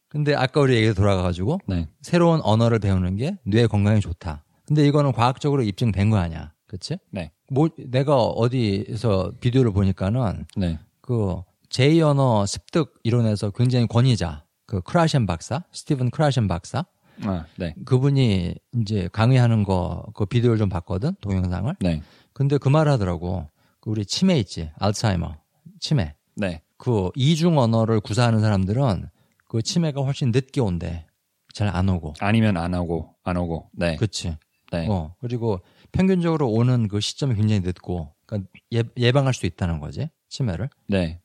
근데 0.08 0.36
아까 0.36 0.62
우리 0.62 0.76
얘기 0.76 0.94
돌아가가지고, 0.94 1.60
네. 1.68 1.88
새로운 2.02 2.40
언어를 2.44 2.80
배우는 2.80 3.16
게 3.18 3.38
뇌 3.46 3.66
건강에 3.68 4.00
좋다. 4.00 4.44
근데 4.68 4.86
이거는 4.88 5.12
과학적으로 5.12 5.64
입증된 5.64 6.10
거 6.10 6.18
아니야. 6.18 6.54
그치? 6.68 6.98
네. 7.12 7.32
뭐, 7.52 7.70
내가 7.78 8.18
어디서 8.18 9.34
비디오를 9.40 9.72
보니까는 9.74 10.46
네. 10.56 10.80
그 11.02 11.42
제2 11.70 12.02
언어 12.02 12.46
습득 12.46 12.94
이론에서 13.04 13.50
굉장히 13.52 13.88
권위자, 13.88 14.44
그 14.68 14.82
크라셴 14.82 15.26
박사, 15.26 15.64
스티븐 15.72 16.12
크라셴 16.12 16.48
박사, 16.48 16.86
아, 17.24 17.46
네. 17.58 17.76
그분이 17.86 18.56
이제 18.82 19.10
강의하는 19.12 19.64
거, 19.64 20.06
그 20.16 20.26
비디오를 20.26 20.58
좀 20.58 20.70
봤거든, 20.70 21.14
동영상을. 21.22 21.76
네. 21.80 22.02
근데 22.34 22.58
그 22.58 22.70
말 22.70 22.88
하더라고. 22.88 23.50
그 23.80 23.90
우리 23.90 24.06
치매 24.06 24.38
있지, 24.40 24.72
알츠하이머, 24.80 25.36
치매. 25.80 26.16
네. 26.36 26.62
그 26.78 27.10
이중 27.16 27.58
언어를 27.60 28.00
구사하는 28.00 28.40
사람들은 28.42 29.08
그 29.48 29.62
치매가 29.62 30.02
훨씬 30.02 30.32
늦게 30.32 30.62
온대. 30.62 31.06
잘 31.54 31.68
안 31.70 31.88
오고. 31.88 32.16
아니면 32.20 32.58
안 32.58 32.74
오고 32.74 33.14
안 33.24 33.38
오고. 33.38 33.70
네. 33.74 33.96
그치. 33.98 34.36
네. 34.72 34.88
어, 34.90 35.14
그리고 35.22 35.60
평균적으로 35.92 36.50
오는 36.50 36.88
그 36.88 37.00
시점이 37.00 37.36
굉장히 37.36 37.60
늦고, 37.62 38.12
그러니까 38.26 38.50
예, 38.74 38.82
예방할 38.98 39.36
수 39.36 39.46
있다는 39.46 39.80
거지, 39.80 40.10
치매를. 40.30 40.70
네. 40.88 41.20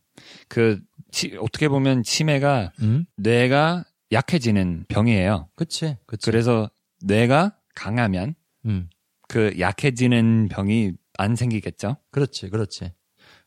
그 0.48 0.80
치, 1.12 1.34
어떻게 1.40 1.68
보면 1.68 2.02
치매가 2.02 2.72
음? 2.82 3.06
뇌가 3.16 3.84
약해지는 4.12 4.86
병이에요. 4.88 5.48
그치, 5.54 5.96
그치. 6.06 6.24
그래서 6.30 6.70
뇌가 7.02 7.56
강하면 7.74 8.34
음, 8.66 8.88
그 9.28 9.54
약해지는 9.58 10.48
병이 10.50 10.92
안 11.18 11.36
생기겠죠? 11.36 11.96
그렇지, 12.10 12.48
그렇지. 12.50 12.92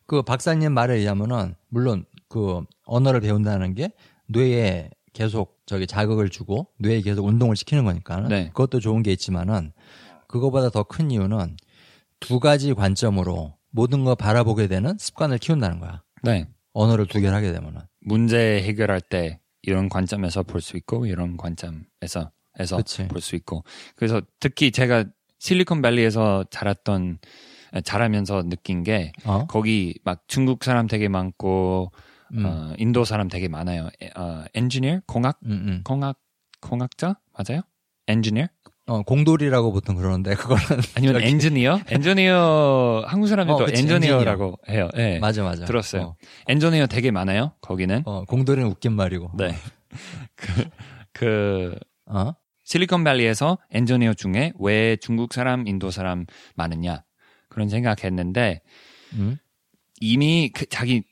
그 0.05 0.21
박사님 0.21 0.73
말에 0.73 0.95
의하면은, 0.97 1.55
물론 1.69 2.05
그 2.27 2.63
언어를 2.85 3.21
배운다는 3.21 3.75
게 3.75 3.91
뇌에 4.27 4.89
계속 5.13 5.59
저기 5.65 5.87
자극을 5.87 6.29
주고, 6.29 6.67
뇌에 6.79 7.01
계속 7.01 7.25
운동을 7.25 7.55
시키는 7.55 7.83
거니까. 7.85 8.27
네. 8.27 8.47
그것도 8.47 8.79
좋은 8.79 9.03
게 9.03 9.11
있지만은, 9.11 9.71
그거보다 10.27 10.69
더 10.69 10.83
큰 10.83 11.11
이유는 11.11 11.57
두 12.19 12.39
가지 12.39 12.73
관점으로 12.73 13.55
모든 13.71 14.03
거 14.03 14.15
바라보게 14.15 14.67
되는 14.67 14.97
습관을 14.97 15.37
키운다는 15.37 15.79
거야. 15.79 16.03
네. 16.23 16.47
언어를 16.73 17.05
두 17.07 17.19
개를 17.19 17.33
하게 17.33 17.51
되면은. 17.51 17.81
문제 18.01 18.61
해결할 18.63 19.01
때 19.01 19.39
이런 19.63 19.89
관점에서 19.89 20.43
볼 20.43 20.61
수 20.61 20.77
있고 20.77 21.05
이런 21.05 21.37
관점에서 21.37 22.31
에서. 22.59 22.77
볼 23.07 23.21
수 23.21 23.35
있고 23.35 23.63
그래서 23.95 24.21
특히 24.39 24.71
제가 24.71 25.05
실리콘밸리에서 25.39 26.45
자랐던 26.51 27.19
자라면서 27.83 28.43
느낀 28.43 28.83
게 28.83 29.11
어? 29.25 29.45
거기 29.47 29.97
막 30.03 30.23
중국 30.27 30.63
사람 30.63 30.87
되게 30.87 31.07
많고 31.07 31.91
음, 32.33 32.45
어, 32.45 32.73
인도 32.77 33.03
사람 33.05 33.27
되게 33.27 33.47
많아요. 33.47 33.89
에, 34.01 34.09
어, 34.15 34.45
엔지니어 34.53 35.01
공학 35.07 35.39
음, 35.45 35.51
음. 35.51 35.81
공학 35.83 36.17
공학자 36.61 37.15
맞아요? 37.33 37.61
엔지니어 38.07 38.47
어, 38.91 39.01
공돌이라고 39.03 39.71
보통 39.71 39.95
그러는데, 39.95 40.35
그거는. 40.35 40.61
아니면 40.95 41.13
저기- 41.15 41.25
엔지니어 41.27 41.79
엔지니어 41.89 43.05
한국 43.07 43.27
사람들도 43.27 43.63
어, 43.63 43.65
그치, 43.65 43.81
엔지니어라고 43.81 44.57
해요. 44.69 44.89
예. 44.97 45.17
맞아, 45.19 45.43
맞아. 45.43 45.65
들었어요. 45.65 46.01
어, 46.01 46.15
엔지니어 46.47 46.87
되게 46.87 47.11
많아요. 47.11 47.53
거기는 47.61 48.03
어, 48.05 48.23
공돌이는 48.25 48.67
웃긴 48.69 48.93
말이고. 48.93 49.31
네. 49.37 49.55
그, 50.35 50.69
그 51.13 51.75
어? 52.05 52.33
실리콘밸리에서 52.65 53.57
엔지니어 53.71 54.13
중에 54.13 54.53
왜 54.59 54.95
중국 54.97 55.33
사람, 55.33 55.67
인도 55.67 55.91
사람 55.91 56.25
많으냐 56.55 57.03
그런 57.49 57.67
생각했는데 57.69 58.61
음? 59.13 59.37
이미 59.99 60.49
그 60.53 60.65
자기 60.67 61.03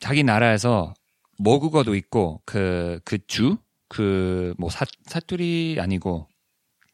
자기 0.00 0.24
나라에서 0.24 0.94
모국어도 1.38 1.94
있고 1.94 2.40
그 2.46 3.00
그 3.04 3.18
주 3.26 3.58
그 3.88 4.54
뭐 4.58 4.70
사투리 4.70 5.76
아니고 5.78 6.26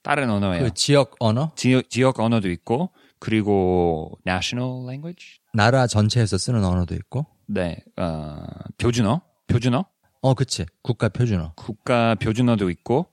다른 0.02 0.30
언어예요. 0.30 0.64
그 0.64 0.74
지역 0.74 1.16
언어? 1.20 1.52
지역 1.56 1.90
지역 1.90 2.20
언어도 2.20 2.50
있고 2.50 2.90
그리고 3.18 4.18
national 4.26 4.84
language 4.84 5.38
나라 5.52 5.86
전체에서 5.86 6.38
쓰는 6.38 6.64
언어도 6.64 6.94
있고. 6.94 7.26
네 7.46 7.76
어, 7.96 8.36
표준어 8.78 9.20
표준어 9.46 9.84
어, 10.22 10.34
그치. 10.34 10.66
국가 10.82 11.08
표준어. 11.08 11.52
국가 11.56 12.14
표준어도 12.14 12.70
있고 12.70 13.06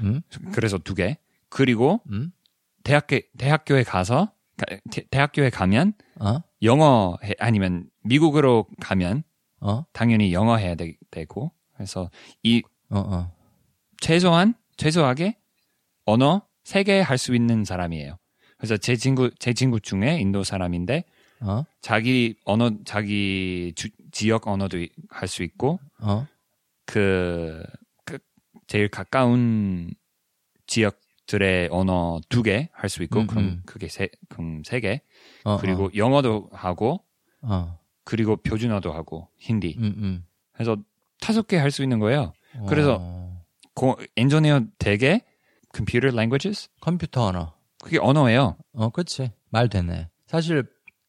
음? 0.00 0.22
그래서 0.52 0.78
두 0.78 0.94
개. 0.94 1.18
그리고 1.48 2.00
음? 2.10 2.32
대학교 2.84 3.18
대학교에 3.38 3.82
가서 3.82 4.32
가- 4.56 4.76
대- 4.90 5.04
대학교에 5.10 5.50
가면 5.50 5.92
어? 6.20 6.38
영어 6.62 7.16
해- 7.24 7.34
아니면 7.38 7.88
미국으로 8.02 8.66
가면 8.80 9.22
어? 9.60 9.84
당연히 9.92 10.32
영어 10.32 10.56
해야 10.56 10.74
되, 10.74 10.94
고 11.26 11.52
그래서 11.74 12.10
이 12.42 12.62
어, 12.90 12.98
어. 12.98 13.32
최소한 14.00 14.54
최소하게 14.76 15.36
언어 16.04 16.42
세 16.64 16.82
개 16.84 17.00
할 17.02 17.18
수 17.18 17.34
있는 17.34 17.64
사람이에요. 17.64 18.18
그래서 18.58 18.76
제 18.76 18.96
친구 18.96 19.30
제 19.38 19.52
친구 19.52 19.80
중에 19.80 20.18
인도 20.20 20.44
사람인데 20.44 21.04
어? 21.40 21.64
자기 21.80 22.34
언어 22.44 22.70
자기 22.84 23.72
주- 23.74 23.88
지역 24.12 24.46
언어도 24.48 24.78
할 25.08 25.28
수 25.28 25.42
있고 25.42 25.80
어? 26.00 26.26
그, 26.86 27.62
그 28.04 28.18
제일 28.66 28.88
가까운 28.88 29.90
지역들의 30.66 31.68
언어 31.70 32.20
두 32.28 32.42
개 32.42 32.68
할 32.72 32.88
수 32.88 33.02
있고 33.04 33.20
음, 33.20 33.26
그럼 33.26 33.44
음. 33.44 33.62
그게 33.66 33.88
세 33.88 34.08
그럼 34.28 34.62
세 34.64 34.80
개. 34.80 35.00
어, 35.44 35.56
그리고 35.58 35.90
영어도 35.96 36.48
하고 36.52 37.04
어. 37.42 37.78
그리고 38.04 38.36
표준어도 38.36 38.92
하고 38.92 39.28
힌디. 39.38 39.76
음, 39.78 39.94
음. 39.98 40.26
해서 40.58 40.76
다섯 41.20 41.46
개 41.46 41.56
할 41.56 41.70
수 41.70 41.82
있는 41.82 41.98
거예요. 41.98 42.32
그래서 42.68 42.98
어. 43.00 43.44
고, 43.74 43.96
엔지니어 44.16 44.62
되게 44.78 45.22
computer 45.74 46.14
languages 46.14 46.68
컴퓨터 46.80 47.26
언어. 47.26 47.54
그게 47.82 47.98
언어예요. 47.98 48.56
어, 48.74 48.90
그치. 48.90 49.30
말 49.50 49.68
되네. 49.68 50.08
사실 50.26 50.64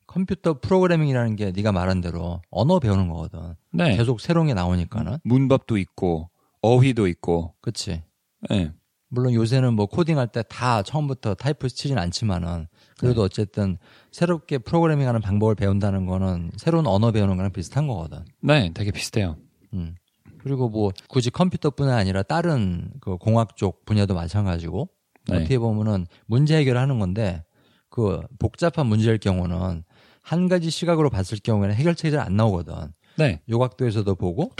컴퓨터 0.08 0.60
프로그래밍이라는 0.60 1.36
게 1.36 1.52
네가 1.52 1.72
말한 1.72 2.02
대로 2.02 2.42
언어 2.50 2.80
배우는 2.80 3.08
거거든. 3.08 3.56
네. 3.72 3.96
계속 3.96 4.20
새로운 4.22 4.48
게 4.48 4.54
나오니까는. 4.54 5.18
문법도 5.24 5.78
있고 5.78 6.30
어휘도 6.62 7.08
있고. 7.08 7.54
그치. 7.62 8.04
네. 8.50 8.72
물론 9.14 9.34
요새는 9.34 9.74
뭐 9.74 9.88
코딩할 9.88 10.28
때 10.28 10.42
다 10.44 10.84
처음부터 10.84 11.34
타이프 11.36 11.68
치진 11.68 11.98
않지만은 11.98 12.68
그래도 12.98 13.22
어쨌든 13.24 13.78
새롭게 14.12 14.58
프로그래밍하는 14.60 15.20
방법을 15.22 15.56
배운다는 15.56 16.06
거는 16.06 16.52
새로운 16.56 16.88
언어 16.88 17.12
배우는 17.12 17.36
거랑 17.36 17.52
비슷한 17.52 17.88
거거든. 17.88 18.24
네, 18.42 18.72
되게 18.74 18.92
비슷해요. 18.92 19.36
음. 19.74 19.96
그리고 20.44 20.70
뭐 20.70 20.92
굳이 21.08 21.30
컴퓨터뿐 21.30 21.90
아니라 21.90 22.24
다른 22.24 22.92
그 23.00 23.18
공학 23.18 23.56
쪽 23.56 23.86
분야도 23.86 24.14
마찬가지고 24.14 24.90
네. 25.28 25.38
어떻게 25.38 25.60
보면은 25.60 26.08
문제 26.26 26.58
해결하는 26.58 27.00
건데 27.00 27.44
그 27.90 28.22
복잡한 28.40 28.88
문제일 28.88 29.18
경우는 29.18 29.84
한 30.22 30.48
가지 30.48 30.70
시각으로 30.70 31.10
봤을 31.10 31.38
경우에는 31.44 31.76
해결책이 31.76 32.12
잘 32.12 32.22
안 32.26 32.36
나오거든. 32.36 32.74
네. 33.18 33.42
요 33.50 33.60
각도에서도 33.60 34.16
보고 34.16 34.52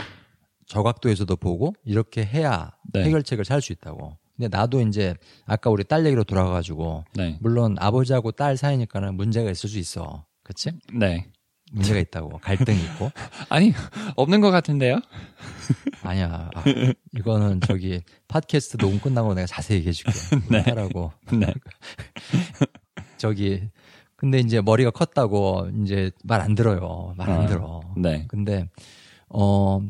저 0.66 0.82
각도에서도 0.82 1.34
보고 1.36 1.74
이렇게 1.84 2.24
해야 2.24 2.72
네. 2.92 3.04
해결책을 3.04 3.44
찾을 3.44 3.60
수 3.62 3.72
있다고. 3.72 4.16
근데 4.36 4.48
나도 4.56 4.80
이제 4.80 5.14
아까 5.46 5.70
우리 5.70 5.84
딸 5.84 6.04
얘기로 6.06 6.24
돌아가가지고 6.24 7.04
네. 7.14 7.38
물론 7.40 7.76
아버지하고 7.78 8.32
딸 8.32 8.56
사이니까는 8.56 9.14
문제가 9.14 9.50
있을 9.50 9.68
수 9.68 9.78
있어. 9.78 10.26
그치? 10.42 10.70
네. 10.92 11.26
문제가 11.72 11.98
있다고. 12.00 12.38
갈등이 12.38 12.78
있고. 12.84 13.10
아니, 13.48 13.72
없는 14.16 14.40
것 14.40 14.50
같은데요? 14.50 15.00
아니야. 16.02 16.50
아, 16.54 16.64
이거는 17.16 17.60
저기 17.62 18.02
팟캐스트 18.28 18.76
녹음 18.78 19.00
끝나고 19.00 19.34
내가 19.34 19.46
자세히 19.46 19.78
얘기해 19.78 19.92
줄게. 19.92 20.12
네. 20.50 20.60
하라고. 20.60 21.12
네. 21.32 21.52
저기 23.16 23.68
근데 24.16 24.38
이제 24.38 24.60
머리가 24.60 24.90
컸다고 24.90 25.68
이제 25.82 26.10
말 26.24 26.40
안 26.40 26.54
들어요. 26.54 27.14
말안 27.16 27.42
아, 27.42 27.46
들어. 27.46 27.80
네. 27.96 28.24
근데 28.28 28.68
어 29.28 29.80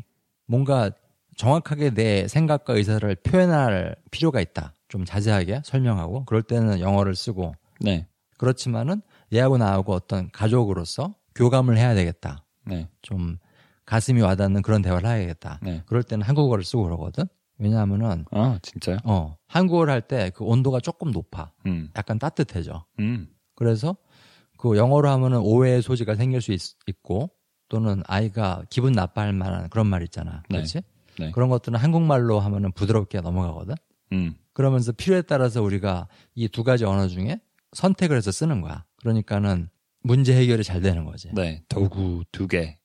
뭔가 0.47 0.91
정확하게 1.37 1.91
내 1.91 2.27
생각과 2.27 2.73
의사를 2.75 3.15
표현할 3.15 3.95
필요가 4.11 4.39
있다. 4.41 4.73
좀 4.87 5.03
자세하게 5.05 5.61
설명하고 5.65 6.25
그럴 6.25 6.43
때는 6.43 6.79
영어를 6.79 7.15
쓰고 7.15 7.55
네. 7.79 8.07
그렇지만은 8.37 9.01
얘하고 9.33 9.57
나하고 9.57 9.93
어떤 9.93 10.29
가족으로서 10.31 11.15
교감을 11.35 11.77
해야 11.77 11.93
되겠다. 11.95 12.45
네. 12.65 12.87
좀 13.01 13.37
가슴이 13.85 14.21
와닿는 14.21 14.61
그런 14.61 14.81
대화를 14.81 15.09
해야겠다. 15.09 15.59
네. 15.61 15.83
그럴 15.85 16.03
때는 16.03 16.25
한국어를 16.25 16.63
쓰고 16.63 16.83
그러거든. 16.83 17.25
왜냐하면은 17.59 18.25
아, 18.31 18.57
진짜요? 18.61 18.97
어 19.03 19.37
한국어를 19.47 19.93
할 19.93 20.01
때 20.01 20.31
그 20.31 20.43
온도가 20.43 20.79
조금 20.79 21.11
높아. 21.11 21.51
음. 21.65 21.89
약간 21.95 22.17
따뜻해져. 22.19 22.85
음. 22.99 23.27
그래서 23.55 23.95
그 24.57 24.77
영어로 24.77 25.09
하면은 25.09 25.39
오해의 25.39 25.81
소지가 25.81 26.15
생길 26.15 26.41
수 26.41 26.51
있, 26.53 26.59
고 27.03 27.29
또는 27.69 28.01
아이가 28.07 28.63
기분 28.69 28.93
나빠할 28.93 29.33
만한 29.33 29.69
그런 29.69 29.87
말 29.87 30.01
있잖아. 30.03 30.43
네. 30.49 30.57
그렇지? 30.57 30.81
네. 31.19 31.31
그런 31.31 31.49
것들은 31.49 31.77
한국말로 31.77 32.39
하면은 32.39 32.71
부드럽게 32.71 33.21
넘어가거든. 33.21 33.75
음. 34.13 34.35
그러면서 34.53 34.91
필요에 34.91 35.21
따라서 35.23 35.61
우리가 35.61 36.07
이 36.35 36.47
두 36.47 36.63
가지 36.63 36.85
언어 36.85 37.07
중에 37.07 37.39
선택을 37.73 38.15
해서 38.17 38.31
쓰는 38.31 38.61
거야. 38.61 38.83
그러니까는 38.97 39.69
문제 40.03 40.35
해결이 40.35 40.63
잘 40.63 40.81
되는 40.81 41.05
거지. 41.05 41.29
네. 41.33 41.63
도구 41.69 42.23
두 42.31 42.47
개. 42.47 42.77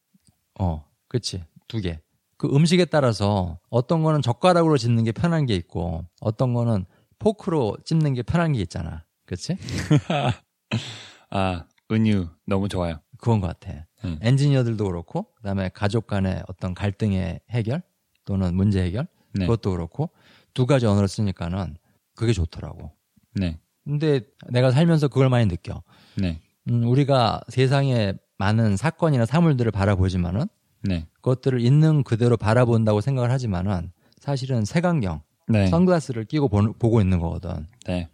어, 0.59 0.85
그치. 1.09 1.45
두 1.67 1.81
개. 1.81 2.01
그 2.37 2.49
음식에 2.55 2.85
따라서 2.85 3.59
어떤 3.69 4.03
거는 4.03 4.23
젓가락으로 4.23 4.79
집는 4.79 5.05
게 5.05 5.13
편한 5.13 5.45
게 5.45 5.55
있고 5.57 6.05
어떤 6.21 6.55
거는 6.55 6.87
포크로 7.19 7.77
찝는 7.85 8.15
게 8.15 8.23
편한 8.23 8.53
게 8.53 8.61
있잖아. 8.61 9.05
그치? 9.27 9.57
아, 11.31 11.65
은유 11.91 12.29
너무 12.47 12.69
좋아요. 12.69 13.01
그건 13.19 13.41
것 13.41 13.49
같아. 13.49 13.87
음. 14.05 14.19
엔지니어들도 14.23 14.85
그렇고, 14.85 15.33
그 15.35 15.43
다음에 15.43 15.69
가족 15.75 16.07
간의 16.07 16.43
어떤 16.47 16.73
갈등의 16.75 17.41
해결 17.51 17.83
또는 18.25 18.55
문제 18.55 18.83
해결 18.83 19.09
네. 19.35 19.47
그것도 19.47 19.73
그렇고 19.73 20.11
두 20.55 20.67
가지 20.67 20.87
언어를 20.87 21.09
쓰니까는 21.09 21.77
그게 22.15 22.33
좋더라고. 22.33 22.93
네. 23.35 23.59
근데 23.85 24.21
내가 24.51 24.71
살면서 24.71 25.09
그걸 25.09 25.29
많이 25.29 25.47
느껴. 25.47 25.83
네. 26.17 26.41
음, 26.69 26.85
우리가 26.85 27.41
세상에 27.49 28.15
많은 28.39 28.77
사건이나 28.77 29.27
사물들을 29.27 29.71
바라보지만은 29.73 30.47
네. 30.83 31.07
그것들을 31.15 31.61
있는 31.61 32.03
그대로 32.05 32.37
바라본다고 32.37 33.01
생각을 33.01 33.31
하지만은 33.31 33.91
사실은 34.21 34.65
색안경, 34.65 35.23
네. 35.49 35.67
선글라스를 35.69 36.25
끼고 36.25 36.49
보, 36.49 36.73
보고 36.75 37.01
있는 37.01 37.19
거거든. 37.19 37.67
네. 37.87 38.09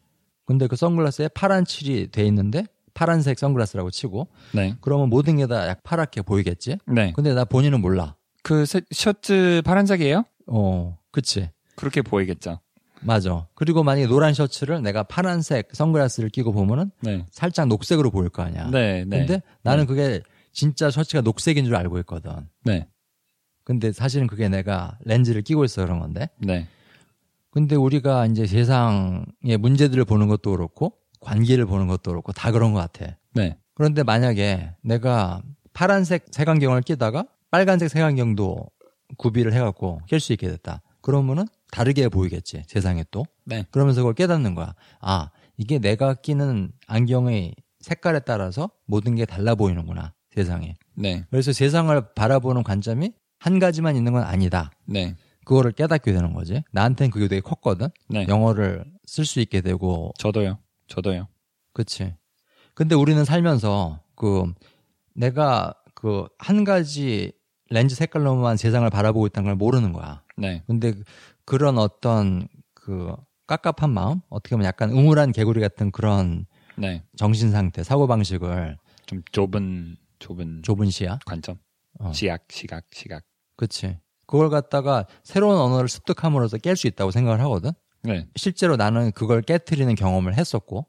근데 0.47 0.67
그 0.67 0.77
선글라스에 0.77 1.29
파란 1.29 1.65
칠이 1.65 2.11
돼 2.11 2.25
있는데 2.27 2.65
파란색 2.95 3.39
선글라스라고 3.39 3.91
치고 3.91 4.29
네. 4.55 4.77
그러면 4.81 5.09
모든 5.11 5.37
게 5.37 5.47
다 5.47 5.67
약 5.69 5.83
파랗게 5.83 6.23
보이겠지? 6.23 6.79
네. 6.87 7.13
근데 7.15 7.35
나 7.35 7.45
본인은 7.45 7.81
몰라. 7.81 8.15
그 8.43 8.65
세- 8.67 8.83
셔츠 8.93 9.63
파란색이에요? 9.65 10.25
어, 10.47 10.99
그치. 11.11 11.51
그렇게 11.77 12.03
보이겠죠. 12.03 12.61
맞아. 13.05 13.47
그리고 13.55 13.83
만약에 13.83 14.07
노란 14.07 14.35
셔츠를 14.35 14.83
내가 14.83 15.03
파란색 15.03 15.71
선글라스를 15.73 16.31
끼고 16.31 16.53
보면은 16.53 16.91
네. 17.01 17.25
살짝 17.31 17.69
녹색으로 17.69 18.11
보일 18.11 18.29
거 18.29 18.43
아니야. 18.43 18.71
네. 18.71 19.05
네. 19.07 19.19
근데 19.19 19.43
나는 19.63 19.87
그게 19.87 20.23
진짜 20.53 20.91
셔츠가 20.91 21.21
녹색인 21.21 21.65
줄 21.65 21.77
알고 21.77 21.99
있거든. 22.01 22.49
네. 22.65 22.89
근데 23.65 23.93
사실은 23.93 24.27
그게 24.27 24.49
내가 24.49 24.99
렌즈를 25.05 25.43
끼고 25.43 25.65
있어 25.65 25.83
그런 25.85 25.99
건데. 25.99 26.29
네. 26.39 26.67
근데 27.51 27.77
우리가 27.77 28.27
이제 28.27 28.47
세상의 28.47 29.57
문제들을 29.59 30.05
보는 30.05 30.29
것도 30.29 30.51
그렇고 30.51 30.95
관계를 31.21 31.67
보는 31.67 31.87
것도 31.87 32.11
그렇고 32.11 32.33
다 32.33 32.51
그런 32.53 32.73
것 32.73 32.81
같아. 32.81 33.17
네. 33.33 33.59
그런데 33.75 34.03
만약에 34.03 34.73
내가 34.83 35.43
파란색 35.73 36.27
색안경을 36.31 36.83
끼다가 36.83 37.27
빨간색 37.51 37.91
색안경도 37.91 38.67
구비를 39.17 39.53
해갖고 39.53 40.01
낄 40.07 40.21
수 40.21 40.33
있게 40.33 40.49
됐다. 40.49 40.83
그러면은 41.01 41.47
다르게 41.75 42.09
보이겠지 42.09 42.63
세상에 42.69 43.05
또. 43.11 43.27
네. 43.45 43.67
그러면서 43.73 44.01
그걸 44.03 44.15
깨닫는 44.15 44.55
거야. 44.55 44.77
아 45.01 45.31
이게 45.57 45.81
내가 45.81 46.15
끼는 46.15 46.71
안경의 46.87 47.57
색깔에 47.81 48.21
따라서 48.21 48.71
모든 48.87 49.17
게 49.17 49.25
달라 49.25 49.57
보이는구나 49.57 50.15
세상에. 50.31 50.77
네. 50.95 51.25
그래서 51.31 51.53
세상을 51.53 52.15
바라보는 52.15 52.63
관점이 52.63 53.13
한 53.41 53.59
가지만 53.59 53.97
있는 53.97 54.13
건 54.13 54.23
아니다. 54.23 54.71
네. 54.87 55.17
그거를 55.45 55.73
깨닫게 55.73 56.13
되는 56.13 56.33
거지. 56.33 56.63
나한테는 56.71 57.11
그게 57.11 57.27
되게 57.27 57.41
컸거든. 57.41 57.89
네. 58.09 58.25
영어를 58.29 58.85
쓸 59.05 59.25
수 59.25 59.41
있게 59.41 59.61
되고 59.61 60.13
저도요. 60.19 60.59
저도요. 60.87 61.27
그치. 61.73 62.15
근데 62.75 62.95
우리는 62.95 63.25
살면서 63.25 64.01
그 64.15 64.45
내가 65.13 65.75
그 65.95 66.29
한 66.39 66.63
가지 66.63 67.33
렌즈 67.71 67.97
색깔로만 67.97 68.57
세상을 68.59 68.89
바라보고 68.91 69.27
있다는 69.27 69.49
걸 69.49 69.57
모르는 69.57 69.93
거야. 69.93 70.23
네. 70.37 70.63
근데 70.67 70.93
그런 71.45 71.79
어떤 71.79 72.49
그 72.75 73.15
깝깝한 73.47 73.91
마음, 73.91 74.21
어떻게 74.31 74.55
보면 74.57 74.67
약간 74.67 74.91
음울한 74.91 75.33
개구리 75.33 75.61
같은 75.61 75.91
그런 75.91 76.47
네. 76.77 77.03
정신 77.17 77.51
상태, 77.51 77.83
사고 77.83 78.07
방식을 78.07 78.79
좀 79.07 79.23
좁은 79.33 79.97
좁은 80.19 80.63
좁은 80.63 80.91
시야. 80.91 81.19
관점. 81.27 81.57
어. 82.01 82.13
시각, 82.13 82.45
시각, 82.51 82.85
시각. 82.93 83.23
그치. 83.57 83.99
그걸 84.27 84.49
갖다가 84.49 85.07
새로운 85.23 85.57
언어를 85.59 85.89
습득함으로써 85.89 86.57
깰 86.57 86.75
수 86.77 86.87
있다고 86.87 87.11
생각을 87.11 87.41
하거든. 87.43 87.73
네. 88.03 88.27
실제로 88.37 88.77
나는 88.77 89.13
그걸 89.13 89.43
깨트리는 89.43 89.95
경험을 89.95 90.35
했었고, 90.37 90.87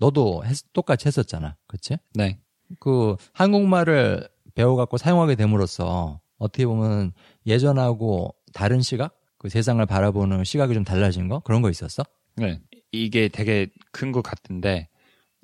너도 0.00 0.44
했- 0.44 0.72
똑같이 0.72 1.06
했었잖아. 1.06 1.56
그치? 1.66 1.98
네. 2.14 2.40
그 2.80 3.16
한국말을 3.34 4.28
배워갖고 4.54 4.96
사용하게 4.96 5.34
됨으로써 5.36 6.20
어떻게 6.38 6.66
보면 6.66 7.12
예전하고 7.46 8.34
다른 8.54 8.80
시각? 8.80 9.17
그 9.38 9.48
세상을 9.48 9.84
바라보는 9.86 10.44
시각이 10.44 10.74
좀 10.74 10.84
달라진 10.84 11.28
거? 11.28 11.40
그런 11.40 11.62
거 11.62 11.70
있었어? 11.70 12.02
네. 12.36 12.60
이게 12.92 13.28
되게 13.28 13.68
큰 13.92 14.12
것 14.12 14.22
같은데 14.22 14.88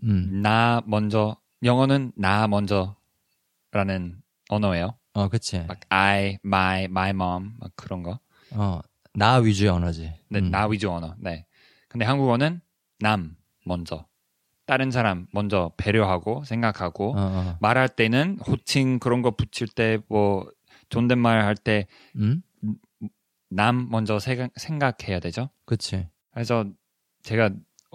음. 0.02 0.40
나 0.42 0.83
먼저 0.87 1.37
영어는 1.62 2.12
나 2.16 2.46
먼저라는 2.48 4.20
언어예요. 4.48 4.96
어, 5.14 5.28
그치. 5.28 5.61
막 5.61 5.78
I, 5.88 6.38
my, 6.44 6.85
my 6.85 7.11
mom 7.11 7.52
막 7.59 7.70
그런 7.76 8.02
거. 8.02 8.18
어, 8.50 8.80
나 9.14 9.37
위주의 9.37 9.70
언어지. 9.70 10.12
네, 10.28 10.38
음. 10.40 10.50
나 10.50 10.66
위주 10.66 10.90
언어. 10.90 11.14
네. 11.18 11.46
근데 11.88 12.04
한국어는 12.04 12.61
남 13.00 13.37
먼저. 13.64 14.07
다른 14.66 14.90
사람 14.90 15.26
먼저 15.30 15.72
배려하고 15.76 16.42
생각하고 16.44 17.11
어, 17.12 17.16
어. 17.18 17.59
말할 17.61 17.88
때는 17.88 18.38
호칭 18.46 18.98
그런 18.98 19.20
거 19.22 19.30
붙일 19.33 19.68
때 19.68 19.98
뭐 20.09 20.50
존댓말 20.88 21.44
할때 21.44 21.87
남 23.54 23.78
음? 23.78 23.88
먼저 23.90 24.18
생각, 24.18 24.50
생각 24.56 25.08
해야 25.08 25.20
되죠. 25.20 25.48
그치. 25.64 26.08
그래서 26.32 26.64
제가 27.22 27.50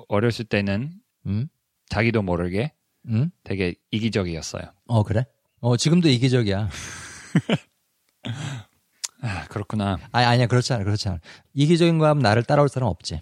어렸을 0.07 0.45
때는 0.45 0.93
음? 1.25 1.47
자기도 1.89 2.21
모르게 2.21 2.73
음? 3.07 3.29
되게 3.43 3.75
이기적이었어요. 3.91 4.63
어, 4.87 5.03
그래? 5.03 5.25
어, 5.59 5.75
지금도 5.75 6.07
이기적이야. 6.07 6.69
아, 9.21 9.45
그렇구나. 9.49 9.97
아니, 10.13 10.25
아니야. 10.25 10.47
그렇지 10.47 10.71
않아. 10.71 10.85
그렇지 10.85 11.09
않아. 11.09 11.19
이기적인 11.53 11.97
거 11.97 12.07
하면 12.07 12.23
나를 12.23 12.43
따라올 12.43 12.69
사람 12.69 12.87
없지. 12.87 13.19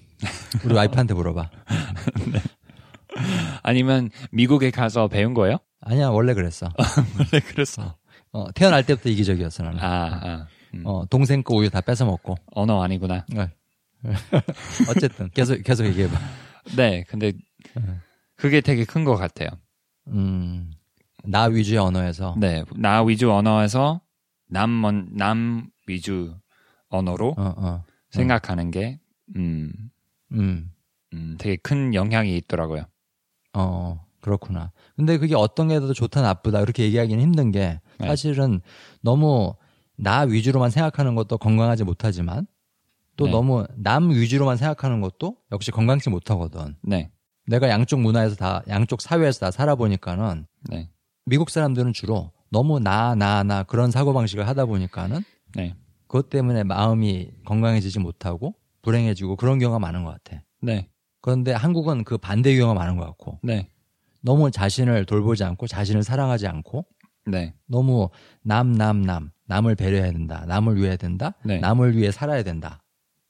우리 0.63 0.75
와이프한테 0.75 1.15
물어봐. 1.15 1.49
아니면 3.63 4.11
미국에 4.31 4.69
가서 4.69 5.07
배운 5.07 5.33
거예요? 5.33 5.57
아니야. 5.81 6.09
원래 6.09 6.35
그랬어. 6.35 6.69
원래 7.17 7.43
그랬어. 7.43 7.95
어, 8.31 8.51
태어날 8.53 8.85
때부터 8.85 9.09
이기적이었어, 9.09 9.63
나는. 9.63 9.79
아, 9.79 10.19
아. 10.23 10.47
음. 10.73 10.83
어, 10.85 11.05
동생 11.09 11.43
거 11.43 11.55
우유 11.55 11.69
다 11.69 11.81
뺏어 11.81 12.05
먹고. 12.05 12.35
언어 12.51 12.81
아니구나. 12.81 13.25
네. 13.29 13.49
어쨌든 14.89 15.29
계속 15.31 15.61
계속 15.63 15.85
얘기해봐. 15.85 16.17
네, 16.77 17.03
근데 17.07 17.33
그게 18.35 18.61
되게 18.61 18.85
큰 18.85 19.03
것 19.03 19.15
같아요. 19.15 19.49
음, 20.07 20.71
나 21.25 21.45
위주의 21.45 21.77
언어에서 21.79 22.35
네, 22.37 22.63
나 22.75 23.01
위주 23.03 23.31
언어에서 23.31 24.01
남, 24.49 24.69
먼, 24.69 25.09
남 25.13 25.69
위주 25.87 26.35
언어로 26.89 27.35
어, 27.37 27.53
어, 27.57 27.83
생각하는 28.11 28.71
게, 28.71 28.99
음, 29.35 29.71
음, 30.31 30.71
음, 31.13 31.35
되게 31.39 31.57
큰 31.57 31.93
영향이 31.93 32.35
있더라고요. 32.37 32.85
어, 33.53 34.05
그렇구나. 34.21 34.71
근데 34.95 35.17
그게 35.17 35.35
어떤 35.35 35.67
게 35.69 35.79
더 35.79 35.91
좋다 35.93 36.21
나쁘다 36.21 36.61
그렇게 36.61 36.83
얘기하기는 36.83 37.21
힘든 37.21 37.51
게 37.51 37.79
네. 37.99 38.07
사실은 38.07 38.61
너무 39.01 39.55
나 39.97 40.21
위주로만 40.21 40.69
생각하는 40.69 41.15
것도 41.15 41.37
건강하지 41.37 41.83
못하지만 41.83 42.47
또 43.15 43.25
네. 43.25 43.31
너무 43.31 43.65
남 43.75 44.09
위주로만 44.11 44.57
생각하는 44.57 45.01
것도 45.01 45.37
역시 45.51 45.71
건강치 45.71 46.09
못하거든. 46.09 46.75
네. 46.83 47.11
내가 47.47 47.69
양쪽 47.69 47.99
문화에서 48.01 48.35
다 48.35 48.61
양쪽 48.67 49.01
사회에서 49.01 49.39
다 49.39 49.51
살아보니까는 49.51 50.45
네. 50.69 50.89
미국 51.25 51.49
사람들은 51.49 51.93
주로 51.93 52.31
너무 52.51 52.79
나 52.79 53.15
나 53.15 53.43
나 53.43 53.63
그런 53.63 53.89
사고 53.91 54.13
방식을 54.13 54.47
하다 54.47 54.65
보니까는 54.65 55.21
네. 55.55 55.75
그것 56.07 56.29
때문에 56.29 56.63
마음이 56.63 57.31
건강해지지 57.45 57.99
못하고 57.99 58.53
불행해지고 58.83 59.35
그런 59.35 59.59
경우가 59.59 59.79
많은 59.79 60.03
것 60.03 60.11
같아. 60.11 60.43
네. 60.61 60.87
그런데 61.21 61.51
한국은 61.53 62.03
그 62.03 62.17
반대 62.17 62.55
경우가 62.55 62.73
많은 62.73 62.97
것 62.97 63.05
같고 63.05 63.39
네. 63.43 63.69
너무 64.21 64.51
자신을 64.51 65.05
돌보지 65.05 65.43
않고 65.43 65.67
자신을 65.67 66.03
사랑하지 66.03 66.47
않고 66.47 66.85
네. 67.27 67.53
너무 67.67 68.09
남 68.43 68.73
남 68.73 69.01
남 69.03 69.31
남을 69.47 69.75
배려해야 69.75 70.11
된다. 70.11 70.43
남을 70.47 70.77
위해야 70.77 70.95
된다. 70.97 71.33
네. 71.45 71.59
남을 71.59 71.95
위해 71.95 72.11
살아야 72.11 72.43
된다. 72.43 72.83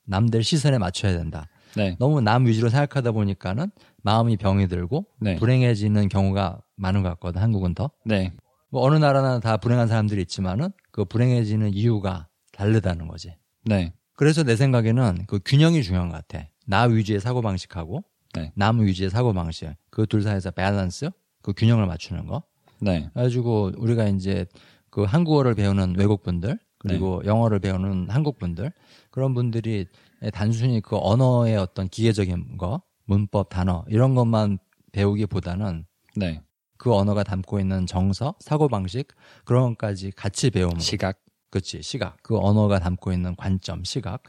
남들 0.06 0.44
시선에 0.44 0.78
맞춰야 0.78 1.16
된다. 1.18 1.48
네. 1.76 1.96
너무 2.00 2.22
남 2.22 2.46
위주로 2.48 2.70
생각하다 2.70 3.12
보니까는 3.12 3.70
마음이 4.04 4.38
병이 4.38 4.68
들고 4.68 5.06
네. 5.20 5.36
불행해지는 5.36 6.10
경우가 6.10 6.62
많은 6.76 7.04
것 7.04 7.10
같거든. 7.10 7.42
한국은 7.42 7.76
더. 7.76 7.92
네. 8.06 8.34
뭐 8.70 8.82
어느 8.84 8.96
나라나 8.96 9.40
다 9.40 9.58
불행한 9.58 9.88
사람들이 9.88 10.22
있지만은 10.22 10.70
그 10.92 11.06
불행해지는 11.06 11.74
이유가 11.74 12.28
다르다는 12.54 13.08
거지. 13.08 13.36
네. 13.66 13.94
그래서 14.14 14.44
내 14.44 14.56
생각에는 14.56 15.26
그 15.28 15.40
균형이 15.46 15.84
중요한 15.84 16.10
것 16.10 16.16
같아. 16.28 16.48
나 16.66 16.84
위주의 16.84 17.20
사고 17.20 17.42
방식하고 17.42 18.04
네. 18.34 18.52
남 18.56 18.82
위주의 18.82 19.10
사고 19.10 19.34
방식 19.34 19.70
그 19.92 20.06
둘 20.08 20.24
사이에서 20.24 20.52
밸런스 20.52 21.12
그 21.44 21.54
균형을 21.54 21.86
맞추는 21.86 22.26
거. 22.26 22.44
네. 22.82 23.10
그래가지고 23.14 23.74
우리가 23.78 24.08
이제 24.08 24.46
그 24.90 25.04
한국어를 25.04 25.56
배우는 25.56 25.96
외국분들 25.98 26.60
그리고 26.80 27.22
영어를 27.26 27.60
배우는 27.60 28.10
한국분들 28.10 28.72
그런 29.10 29.34
분들이 29.34 29.86
단순히 30.34 30.82
그 30.82 30.98
언어의 30.98 31.58
어떤 31.58 31.88
기계적인 31.88 32.58
거 32.58 32.82
문법 33.06 33.50
단어 33.50 33.84
이런 33.88 34.16
것만 34.16 34.60
배우기보다는 34.92 35.86
네. 36.16 36.42
그 36.78 36.94
언어가 36.94 37.24
담고 37.24 37.60
있는 37.60 37.86
정서 37.86 38.36
사고 38.40 38.68
방식 38.68 39.08
그런 39.46 39.72
것까지 39.72 40.12
같이 40.12 40.50
배우면 40.50 40.80
시각. 40.80 41.20
그치 41.50 41.82
시각 41.82 42.18
그 42.22 42.38
언어가 42.38 42.78
담고 42.78 43.14
있는 43.14 43.36
관점 43.36 43.84
시각 43.86 44.24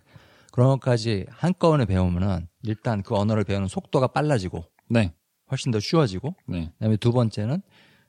그런 0.52 0.70
것까지 0.70 1.26
한꺼번에 1.30 1.84
배우면은 1.84 2.48
일단 2.62 3.02
그 3.02 3.16
언어를 3.16 3.42
배우는 3.44 3.66
속도가 3.66 4.08
빨라지고 4.08 4.64
네. 4.88 5.12
훨씬 5.50 5.72
더 5.72 5.80
쉬워지고 5.80 6.34
네. 6.46 6.70
그다음에 6.74 6.96
두 6.96 7.12
번째는 7.12 7.60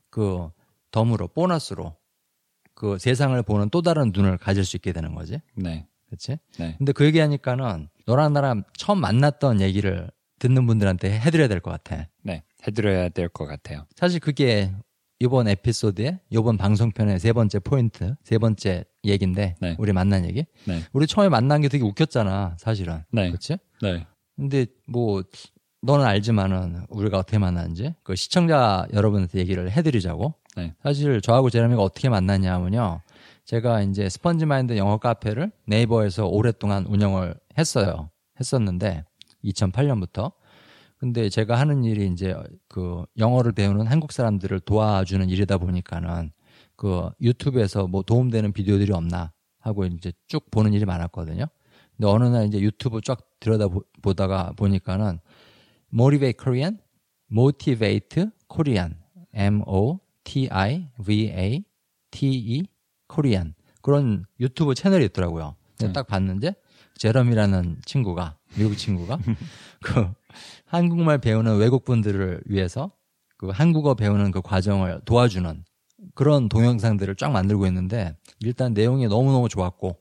그 0.10 0.50
덤으로 0.92 1.28
보너스로 1.28 1.96
그 2.74 2.98
세상을 2.98 3.42
보는 3.44 3.70
또 3.70 3.82
다른 3.82 4.12
눈을 4.14 4.38
가질 4.38 4.64
수 4.66 4.78
있게 4.78 4.92
되는 4.94 5.14
거지 5.16 5.40
네. 5.56 5.88
그치 6.10 6.38
네. 6.58 6.76
근데 6.78 6.92
그 6.92 7.06
얘기하니까는 7.06 7.90
너랑 8.08 8.34
나랑 8.34 8.64
처음 8.78 9.00
만났던 9.02 9.62
얘기를 9.62 10.10
듣는 10.40 10.66
분들한테 10.66 11.20
해드려야 11.20 11.48
될 11.48 11.60
것 11.60 11.72
같아 11.72 12.08
네. 12.24 12.44
해드려야 12.66 13.10
될 13.10 13.30
것 13.30 13.46
같아요. 13.46 13.86
사실 13.96 14.20
그게 14.20 14.72
이번 15.20 15.48
에피소드의 15.50 16.20
이번 16.30 16.58
방송편의 16.58 17.20
세 17.20 17.34
번째 17.34 17.60
포인트 17.60 18.16
세 18.24 18.38
번째 18.38 18.86
얘기인데 19.04 19.56
네. 19.60 19.76
우리 19.78 19.92
만난 19.92 20.26
얘기 20.26 20.46
네. 20.66 20.82
우리 20.94 21.06
처음에 21.08 21.28
만난 21.30 21.62
게 21.62 21.68
되게 21.68 21.84
웃겼잖아, 21.84 22.56
사실은. 22.58 23.04
네. 23.12 23.30
그치? 23.32 23.58
네. 23.82 24.08
근데 24.38 24.66
뭐, 24.88 25.22
너는 25.82 26.06
알지만은 26.06 26.86
우리가 26.90 27.18
어떻게 27.20 27.38
만났는지 27.38 27.96
그 28.04 28.16
시청자 28.16 28.86
여러분한테 28.94 29.40
얘기를 29.40 29.72
해드리자고. 29.72 30.34
네. 30.58 30.74
사실 30.84 31.22
저하고 31.22 31.50
제라미가 31.50 31.82
어떻게 31.82 32.10
만났냐면요. 32.10 33.02
제가 33.46 33.82
이제 33.82 34.10
스펀지 34.10 34.46
마인드 34.46 34.78
영어 34.78 34.98
카페를 34.98 35.52
네이버에서 35.66 36.28
오랫동안 36.28 36.86
운영을 36.86 37.34
했어요. 37.58 38.10
했었는데 38.40 39.06
2008년부터. 39.44 40.34
근데 40.98 41.30
제가 41.30 41.58
하는 41.58 41.86
일이 41.86 42.08
이제 42.08 42.36
그 42.68 43.06
영어를 43.18 43.54
배우는 43.54 43.88
한국 43.88 44.12
사람들을 44.12 44.60
도와주는 44.62 45.30
일이다 45.30 45.58
보니까는 45.58 46.32
그 46.76 47.10
유튜브에서 47.22 47.88
뭐 47.88 48.02
도움되는 48.02 48.52
비디오들이 48.52 48.92
없나 48.92 49.32
하고 49.60 49.86
이제 49.86 50.12
쭉 50.28 50.52
보는 50.52 50.74
일이 50.74 50.84
많았거든요. 50.86 51.46
근데 51.96 52.08
어느 52.08 52.26
날 52.26 52.48
이제 52.48 52.60
유튜브 52.60 53.00
쫙 53.02 53.20
들여다 53.40 53.70
보- 53.70 53.84
보다가 54.02 54.54
보니까는 54.58 55.20
Motivate 55.94 56.38
Korean, 56.38 56.80
Motivate 57.32 58.32
Korean, 58.48 58.96
M 59.34 59.62
O 59.66 60.00
T 60.24 60.50
I 60.52 60.90
V 60.98 61.32
A 61.34 61.64
T 62.12 62.28
E 62.28 62.64
Korean 63.08 63.54
그런 63.82 64.26
유튜브 64.40 64.74
채널이 64.76 65.06
있더라고요. 65.06 65.56
네. 65.80 65.94
딱 65.94 66.08
봤는데 66.08 66.54
제럼이라는 66.98 67.78
친구가 67.86 68.38
미국 68.58 68.76
친구가 68.76 69.18
그 69.84 70.12
한국말 70.66 71.20
배우는 71.20 71.58
외국 71.58 71.86
분들을 71.86 72.44
위해서 72.46 72.92
그 73.38 73.50
한국어 73.50 73.96
배우는 73.96 74.32
그 74.32 74.42
과정을 74.42 75.02
도와주는 75.06 75.64
그런 76.14 76.50
동영상들을 76.50 77.16
쫙 77.16 77.30
만들고 77.30 77.66
있는데 77.68 78.16
일단 78.42 78.74
내용이 78.74 79.08
너무너무 79.08 79.48
좋았고 79.48 79.98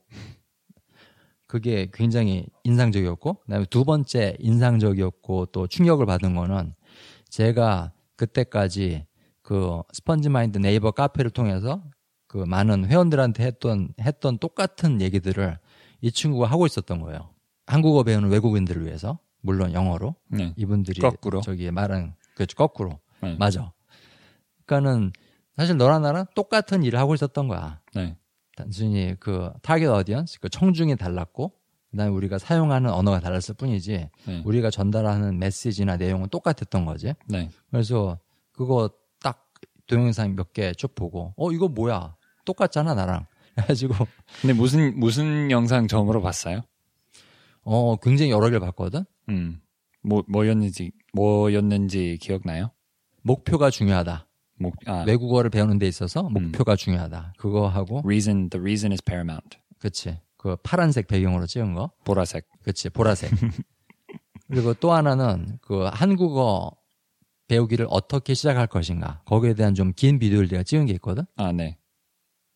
그게 1.49 1.89
굉장히 1.91 2.45
인상적이었고 2.63 3.39
그다음에 3.41 3.65
두 3.71 3.83
번째 3.83 4.37
인상적이었고 4.39 5.47
또 5.47 5.65
충격을 5.65 6.05
받은 6.05 6.35
거는 6.35 6.75
제가 7.27 7.91
그때까지 8.17 9.07
그 9.41 9.81
스펀지 9.91 10.29
마인드 10.29 10.59
네이버 10.59 10.91
카페를 10.91 11.31
통해서 11.31 11.83
그 12.27 12.37
많은 12.37 12.85
회원들한테 12.85 13.43
했던 13.43 13.89
했던 13.99 14.37
똑같은 14.37 15.01
얘기들을 15.01 15.57
이 16.01 16.11
친구가 16.11 16.45
하고 16.45 16.67
있었던 16.67 17.01
거예요. 17.01 17.31
한국어 17.65 18.03
배우는 18.03 18.29
외국인들을 18.29 18.85
위해서 18.85 19.17
물론 19.41 19.73
영어로 19.73 20.15
네. 20.27 20.53
이분들이 20.55 21.01
거꾸로. 21.01 21.41
저기 21.41 21.71
말은 21.71 22.13
그렇죠 22.35 22.55
거꾸로 22.55 22.99
네. 23.23 23.35
맞아. 23.39 23.73
그러니까는 24.67 25.13
사실 25.57 25.77
너랑 25.77 26.03
나랑 26.03 26.27
똑같은 26.35 26.83
일을 26.83 26.99
하고 26.99 27.15
있었던 27.15 27.47
거야. 27.47 27.81
네. 27.95 28.18
단순히 28.59 29.15
그 29.19 29.51
target 29.61 29.87
audience 29.87 30.39
그 30.41 30.49
청중이 30.49 30.97
달랐고 30.97 31.53
그다음에 31.91 32.11
우리가 32.13 32.37
사용하는 32.37 32.89
언어가 32.91 33.19
달랐을 33.21 33.55
뿐이지 33.57 34.09
네. 34.27 34.41
우리가 34.45 34.69
전달하는 34.69 35.39
메시지나 35.39 35.95
내용은 35.97 36.27
똑같았던 36.29 36.83
거지. 36.85 37.13
네. 37.27 37.49
그래서 37.71 38.19
그거 38.51 38.89
딱 39.21 39.49
동영상 39.87 40.35
몇 40.35 40.51
개 40.53 40.73
쭉 40.73 40.93
보고 40.93 41.33
어 41.37 41.51
이거 41.51 41.67
뭐야 41.69 42.15
똑같잖아 42.45 42.93
나랑 42.95 43.25
그래가지고 43.55 43.95
근데 44.41 44.53
무슨 44.53 44.99
무슨 44.99 45.49
영상 45.51 45.87
처음으로 45.87 46.21
봤어요? 46.21 46.61
어 47.63 47.95
굉장히 47.97 48.31
여러 48.31 48.45
개를 48.47 48.59
봤거든. 48.59 49.05
음. 49.29 49.61
뭐 50.03 50.23
뭐였는지 50.27 50.91
뭐였는지 51.13 52.17
기억나요? 52.21 52.71
목표가 53.21 53.69
중요하다. 53.69 54.27
목 54.59 54.75
아, 54.87 55.03
외국어를 55.07 55.49
배우는 55.49 55.79
데 55.79 55.87
있어서 55.87 56.27
음. 56.27 56.33
목표가 56.33 56.75
중요하다. 56.75 57.33
그거 57.37 57.67
하고 57.67 57.99
reason 58.03 58.49
the 58.49 58.61
reason 58.61 58.91
is 58.91 59.01
paramount. 59.03 59.57
그치 59.79 60.19
그 60.37 60.55
파란색 60.63 61.07
배경으로 61.07 61.45
찍은 61.47 61.73
거. 61.73 61.91
보라색. 62.05 62.47
그치 62.63 62.89
보라색. 62.89 63.31
그리고 64.47 64.73
또 64.73 64.91
하나는 64.93 65.59
그 65.61 65.85
한국어 65.91 66.71
배우기를 67.47 67.87
어떻게 67.89 68.33
시작할 68.33 68.67
것인가 68.67 69.21
거기에 69.25 69.53
대한 69.53 69.73
좀 69.73 69.93
긴 69.95 70.19
비디오를 70.19 70.47
내가 70.47 70.63
찍은 70.63 70.85
게 70.85 70.93
있거든. 70.93 71.23
아, 71.35 71.51
네. 71.51 71.77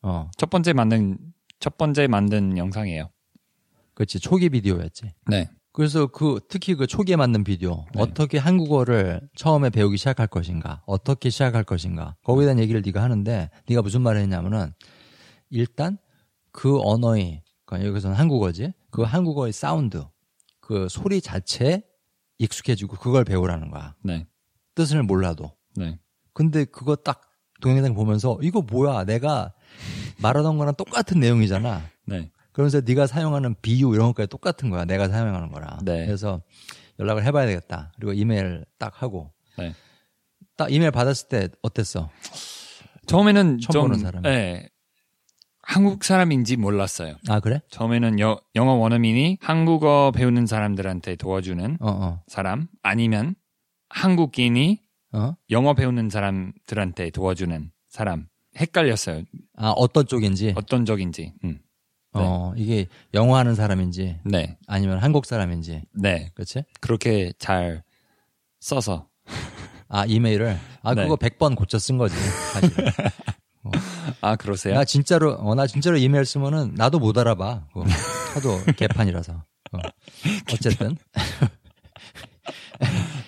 어, 0.02 0.30
첫 0.36 0.50
번째 0.50 0.72
만든 0.72 1.18
첫 1.60 1.76
번째 1.78 2.06
만든 2.06 2.56
영상이에요. 2.58 3.10
그치 3.94 4.18
초기 4.20 4.48
비디오였지. 4.50 5.12
네. 5.28 5.48
그래서 5.74 6.06
그 6.06 6.38
특히 6.48 6.76
그 6.76 6.86
초기에 6.86 7.16
만든 7.16 7.42
비디오 7.42 7.84
네. 7.94 8.00
어떻게 8.00 8.38
한국어를 8.38 9.28
처음에 9.34 9.70
배우기 9.70 9.96
시작할 9.96 10.28
것인가 10.28 10.82
어떻게 10.86 11.30
시작할 11.30 11.64
것인가 11.64 12.14
거기에 12.22 12.44
대한 12.44 12.60
얘기를 12.60 12.80
네가 12.80 13.02
하는데 13.02 13.50
네가 13.68 13.82
무슨 13.82 14.02
말을 14.02 14.20
했냐면은 14.20 14.72
일단 15.50 15.98
그 16.52 16.80
언어의 16.80 17.42
그러니까 17.64 17.88
여기서는 17.88 18.16
한국어지 18.16 18.72
그 18.90 19.02
한국어의 19.02 19.52
사운드 19.52 20.06
그 20.60 20.86
소리 20.88 21.20
자체에 21.20 21.82
익숙해지고 22.38 22.96
그걸 22.96 23.24
배우라는 23.24 23.72
거야 23.72 23.96
네. 24.00 24.28
뜻을 24.76 25.02
몰라도 25.02 25.50
네. 25.74 25.98
근데 26.32 26.64
그거 26.66 26.94
딱 26.94 27.20
동영상 27.60 27.94
보면서 27.94 28.38
이거 28.42 28.62
뭐야 28.62 29.04
내가 29.06 29.52
말하던 30.22 30.56
거랑 30.56 30.76
똑같은 30.76 31.18
내용이잖아 31.18 31.82
네. 32.06 32.30
그러면서 32.54 32.80
네가 32.80 33.08
사용하는 33.08 33.56
비유 33.60 33.92
이런 33.94 34.06
것까지 34.08 34.28
똑같은 34.28 34.70
거야. 34.70 34.84
내가 34.84 35.08
사용하는 35.08 35.50
거랑. 35.50 35.80
네. 35.84 36.06
그래서 36.06 36.40
연락을 37.00 37.24
해봐야 37.24 37.46
되겠다. 37.46 37.92
그리고 37.96 38.12
이메일 38.12 38.64
딱 38.78 39.02
하고. 39.02 39.32
네. 39.58 39.74
딱 40.56 40.72
이메일 40.72 40.92
받았을 40.92 41.28
때 41.28 41.48
어땠어? 41.62 42.08
처음에는 43.06 43.58
처음 43.58 43.72
좀 43.72 43.82
보는 43.82 43.98
사람. 43.98 44.22
네. 44.22 44.68
한국 45.62 46.04
사람인지 46.04 46.56
몰랐어요. 46.56 47.16
아 47.28 47.40
그래? 47.40 47.60
처음에는 47.70 48.20
여, 48.20 48.40
영어 48.54 48.74
원어민이 48.74 49.38
한국어 49.40 50.12
배우는 50.14 50.46
사람들한테 50.46 51.16
도와주는 51.16 51.78
어 51.80 51.90
어. 51.90 52.22
사람 52.28 52.68
아니면 52.82 53.34
한국인이 53.88 54.80
어? 55.12 55.34
영어 55.50 55.74
배우는 55.74 56.08
사람들한테 56.08 57.10
도와주는 57.10 57.72
사람 57.88 58.28
헷갈렸어요. 58.56 59.24
아 59.56 59.70
어떤 59.70 60.06
쪽인지. 60.06 60.52
어떤 60.54 60.84
적인지. 60.84 61.32
음. 61.42 61.58
어, 62.22 62.52
이게 62.56 62.86
영어 63.12 63.36
하는 63.36 63.54
사람인지 63.54 64.20
네. 64.24 64.56
아니면 64.66 64.98
한국 64.98 65.26
사람인지. 65.26 65.82
네. 65.92 66.30
그렇지? 66.34 66.64
그렇게 66.80 67.32
잘 67.38 67.82
써서. 68.60 69.08
아, 69.88 70.04
이메일을. 70.06 70.58
아, 70.82 70.94
네. 70.94 71.02
그거 71.02 71.16
100번 71.16 71.56
고쳐 71.56 71.78
쓴 71.78 71.98
거지. 71.98 72.14
사실. 72.52 72.70
아, 74.20 74.36
그러세요? 74.36 74.74
나 74.74 74.84
진짜로, 74.84 75.32
어, 75.34 75.54
나 75.54 75.66
진짜로 75.66 75.96
이메일 75.96 76.24
쓰면은 76.24 76.74
나도 76.74 76.98
못 76.98 77.16
알아봐. 77.16 77.68
그거. 77.72 77.84
하도 78.34 78.58
개판이라서. 78.76 79.32
어. 79.34 79.78
어쨌든. 80.52 80.96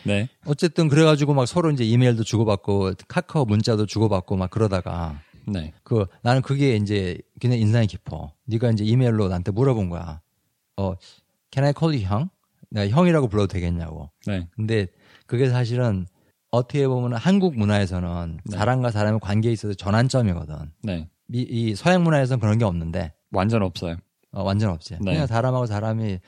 네. 0.05 0.29
어쨌든 0.47 0.89
그래가지고 0.89 1.35
막 1.35 1.47
서로 1.47 1.71
이제 1.71 1.85
이메일도 1.85 2.25
주고받고 2.25 2.93
카카오 3.09 3.45
문자도 3.45 3.87
주고받고 3.87 4.37
막 4.37 4.51
그러다가 4.51 5.21
네. 5.47 5.73
그 5.83 6.07
나는 6.23 6.43
그게 6.43 6.77
이제 6.77 7.19
그냥 7.41 7.59
인상이 7.59 7.87
깊어. 7.87 8.33
네가 8.47 8.71
이제 8.71 8.85
이메일로 8.85 9.29
나한테 9.29 9.53
물어본 9.53 9.89
거야. 9.89 10.21
어, 10.77 10.95
can 11.53 11.65
I 11.67 11.73
call 11.79 11.97
you 11.97 12.07
형? 12.07 12.29
내가 12.71 12.89
형이라고 12.89 13.29
불러도 13.29 13.49
되겠냐고. 13.49 14.11
네. 14.27 14.49
근데 14.55 14.87
그게 15.27 15.49
사실은 15.49 16.07
어떻게 16.51 16.87
보면 16.87 17.15
한국 17.15 17.57
문화에서는 17.57 18.41
네. 18.45 18.57
사람과 18.57 18.91
사람의 18.91 19.21
관계에 19.21 19.53
있어서 19.53 19.75
전환점이거든. 19.75 20.73
네. 20.83 21.09
이, 21.33 21.41
이 21.49 21.75
서양 21.75 22.05
문화에서는 22.05 22.41
그런 22.41 22.59
게 22.59 22.65
없는데 22.65 23.13
완전 23.31 23.63
없어요. 23.63 23.97
어, 24.33 24.43
완전 24.43 24.71
없지. 24.71 24.95
네. 25.01 25.13
그냥 25.13 25.27
사람하고 25.27 25.67
사람이 25.67 26.19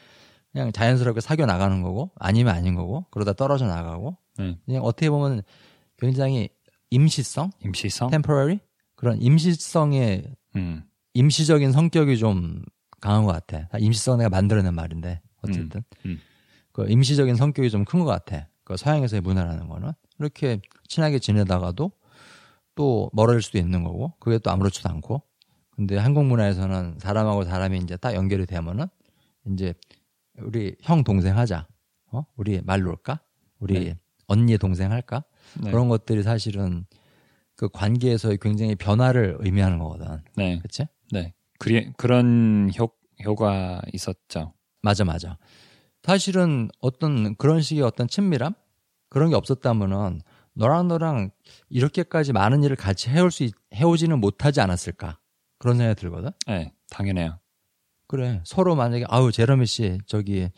그냥 0.52 0.72
자연스럽게 0.72 1.20
사귀어 1.20 1.46
나가는 1.46 1.82
거고 1.82 2.10
아니면 2.16 2.54
아닌 2.54 2.74
거고 2.74 3.04
그러다 3.10 3.34
떨어져 3.34 3.66
나가고 3.66 4.16
네. 4.38 4.56
그냥 4.64 4.82
어떻게 4.82 5.10
보면 5.10 5.42
굉장히 5.98 6.48
임시성, 6.90 7.50
임시성? 7.64 8.10
temporary 8.10 8.60
그런 8.98 9.22
임시성의 9.22 10.34
음. 10.56 10.82
임시적인 11.14 11.70
성격이 11.70 12.18
좀 12.18 12.64
강한 13.00 13.24
것 13.24 13.30
같아. 13.32 13.68
다 13.68 13.78
임시성 13.78 14.18
내가 14.18 14.28
만들어낸 14.28 14.74
말인데 14.74 15.20
어쨌든 15.42 15.84
음, 16.04 16.10
음. 16.10 16.18
그 16.72 16.90
임시적인 16.90 17.36
성격이 17.36 17.70
좀 17.70 17.84
큰 17.84 18.00
것 18.00 18.06
같아. 18.06 18.48
그 18.64 18.76
서양에서의 18.76 19.22
문화라는 19.22 19.68
거는 19.68 19.92
이렇게 20.18 20.60
친하게 20.88 21.20
지내다가도 21.20 21.92
또 22.74 23.08
멀어질 23.12 23.40
수도 23.40 23.58
있는 23.58 23.84
거고 23.84 24.14
그게 24.18 24.38
또 24.38 24.50
아무렇지도 24.50 24.88
않고 24.90 25.22
근데 25.70 25.96
한국 25.96 26.24
문화에서는 26.24 26.98
사람하고 26.98 27.44
사람이 27.44 27.78
이제 27.78 27.96
딱 27.96 28.14
연결이 28.14 28.46
되면은 28.46 28.86
이제 29.52 29.74
우리 30.40 30.74
형 30.82 31.04
동생 31.04 31.38
하자. 31.38 31.68
어? 32.10 32.24
우리 32.34 32.60
말 32.64 32.80
놀까? 32.80 33.20
우리 33.60 33.74
네. 33.84 33.98
언니 34.26 34.58
동생 34.58 34.90
할까? 34.90 35.22
네. 35.62 35.70
그런 35.70 35.88
것들이 35.88 36.24
사실은 36.24 36.84
그 37.58 37.68
관계에서의 37.68 38.38
굉장히 38.40 38.76
변화를 38.76 39.36
의미하는 39.40 39.78
거거든. 39.80 40.22
네. 40.36 40.60
그치? 40.60 40.86
네. 41.10 41.34
그리, 41.58 41.92
그런 41.96 42.70
효, 42.78 42.88
효과 43.24 43.82
있었죠. 43.92 44.54
맞아, 44.80 45.04
맞아. 45.04 45.38
사실은 46.04 46.68
어떤 46.80 47.34
그런 47.34 47.60
식의 47.60 47.82
어떤 47.82 48.06
친밀함? 48.06 48.54
그런 49.10 49.30
게 49.30 49.34
없었다면은 49.34 50.20
너랑 50.54 50.86
너랑 50.86 51.30
이렇게까지 51.68 52.32
많은 52.32 52.62
일을 52.62 52.76
같이 52.76 53.10
해올 53.10 53.32
수, 53.32 53.42
있- 53.42 53.54
해오지는 53.74 54.20
못하지 54.20 54.60
않았을까? 54.60 55.18
그런 55.58 55.76
생각이 55.78 56.00
들거든? 56.00 56.30
네. 56.46 56.72
당연해요. 56.90 57.40
그래. 58.06 58.40
서로 58.44 58.76
만약에, 58.76 59.04
아유, 59.08 59.32
제러미 59.32 59.66
씨, 59.66 59.98
저기, 60.06 60.48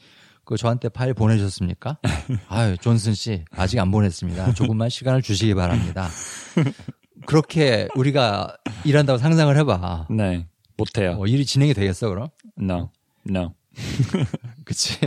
그 0.50 0.56
저한테 0.56 0.88
파일 0.88 1.14
보내주셨습니까? 1.14 1.98
아유, 2.48 2.76
존슨 2.78 3.14
씨, 3.14 3.44
아직 3.52 3.78
안 3.78 3.92
보냈습니다. 3.92 4.54
조금만 4.54 4.88
시간을 4.88 5.22
주시기 5.22 5.54
바랍니다. 5.54 6.08
그렇게 7.24 7.86
우리가 7.94 8.56
일한다고 8.84 9.16
상상을 9.16 9.56
해봐. 9.58 10.08
네. 10.10 10.48
못해요. 10.76 11.18
어, 11.20 11.26
일이 11.28 11.46
진행이 11.46 11.72
되겠어, 11.72 12.08
그럼? 12.08 12.30
No. 12.60 12.90
No. 13.28 13.54
그치. 14.66 14.98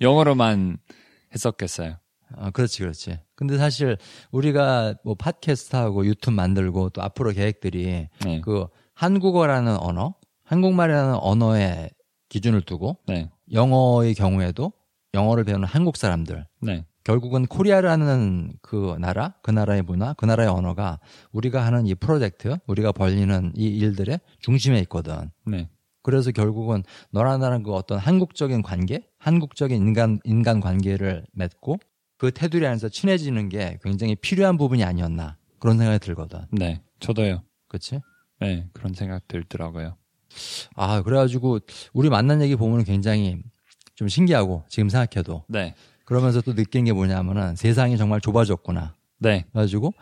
영어로만 0.00 0.78
했었겠어요. 1.34 1.96
아, 2.36 2.50
그렇지, 2.50 2.78
그렇지. 2.78 3.18
근데 3.34 3.58
사실 3.58 3.98
우리가 4.30 4.94
뭐 5.02 5.16
팟캐스트하고 5.16 6.06
유튜브 6.06 6.30
만들고 6.30 6.90
또 6.90 7.02
앞으로 7.02 7.32
계획들이 7.32 8.06
네. 8.24 8.40
그 8.40 8.68
한국어라는 8.94 9.78
언어, 9.78 10.14
한국말이라는 10.44 11.16
언어에 11.16 11.90
기준을 12.28 12.62
두고 12.62 12.98
네. 13.08 13.30
영어의 13.52 14.14
경우에도 14.14 14.72
영어를 15.14 15.44
배우는 15.44 15.66
한국 15.66 15.96
사람들, 15.96 16.46
네. 16.62 16.84
결국은 17.04 17.46
Korea라는 17.46 18.54
그 18.60 18.96
나라, 18.98 19.34
그 19.42 19.50
나라의 19.52 19.82
문화, 19.82 20.12
그 20.14 20.24
나라의 20.26 20.48
언어가 20.48 20.98
우리가 21.32 21.64
하는 21.64 21.86
이 21.86 21.94
프로젝트, 21.94 22.56
우리가 22.66 22.92
벌리는 22.92 23.52
이 23.54 23.68
일들의 23.68 24.18
중심에 24.40 24.78
있거든. 24.80 25.30
네. 25.46 25.68
그래서 26.02 26.30
결국은 26.32 26.82
너랑 27.10 27.40
나랑 27.40 27.62
그 27.62 27.72
어떤 27.72 27.98
한국적인 27.98 28.62
관계, 28.62 29.08
한국적인 29.18 29.76
인간 29.76 30.18
인간 30.24 30.60
관계를 30.60 31.24
맺고 31.32 31.78
그 32.18 32.32
테두리 32.32 32.66
안에서 32.66 32.88
친해지는 32.88 33.48
게 33.48 33.78
굉장히 33.82 34.14
필요한 34.16 34.56
부분이 34.56 34.82
아니었나 34.84 35.36
그런 35.58 35.78
생각이 35.78 35.98
들거든. 36.00 36.40
네. 36.50 36.82
저도요. 37.00 37.42
그렇지? 37.68 38.00
네. 38.40 38.68
그런 38.72 38.94
생각 38.94 39.26
들더라고요. 39.28 39.96
아 40.74 41.02
그래가지고 41.02 41.60
우리 41.92 42.08
만난 42.08 42.40
얘기 42.42 42.56
보면 42.56 42.84
굉장히 42.84 43.38
좀 43.94 44.08
신기하고 44.08 44.64
지금 44.68 44.88
생각해도 44.88 45.44
네. 45.48 45.74
그러면서 46.04 46.40
또 46.40 46.54
느낀 46.54 46.84
게 46.84 46.92
뭐냐면은 46.92 47.56
세상이 47.56 47.96
정말 47.96 48.20
좁아졌구나. 48.20 48.94
네. 49.18 49.44
그래가지고 49.52 49.92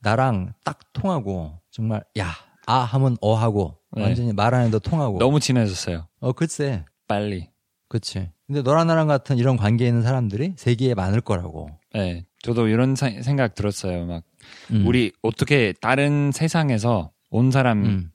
나랑 0.00 0.52
딱 0.64 0.78
통하고 0.92 1.58
정말 1.70 2.02
야 2.18 2.32
아 2.66 2.78
하면 2.78 3.18
어 3.20 3.34
하고 3.34 3.76
네. 3.92 4.02
완전히 4.02 4.32
말 4.32 4.54
안 4.54 4.66
해도 4.66 4.78
통하고. 4.78 5.18
너무 5.18 5.38
친해졌어요. 5.38 6.06
어 6.20 6.32
글쎄 6.32 6.84
빨리. 7.06 7.50
그치. 7.90 8.30
근데 8.46 8.62
너랑 8.62 8.86
나랑 8.86 9.06
같은 9.06 9.36
이런 9.36 9.58
관계에 9.58 9.86
있는 9.88 10.00
사람들이 10.02 10.54
세계에 10.56 10.94
많을 10.94 11.20
거라고. 11.20 11.68
네. 11.92 12.24
저도 12.42 12.68
이런 12.68 12.94
사- 12.96 13.20
생각 13.22 13.54
들었어요. 13.54 14.06
막 14.06 14.22
음. 14.70 14.86
우리 14.86 15.12
어떻게 15.22 15.74
다른 15.80 16.30
세상에서 16.32 17.10
온 17.30 17.50
사람 17.50 17.84
음, 17.84 18.10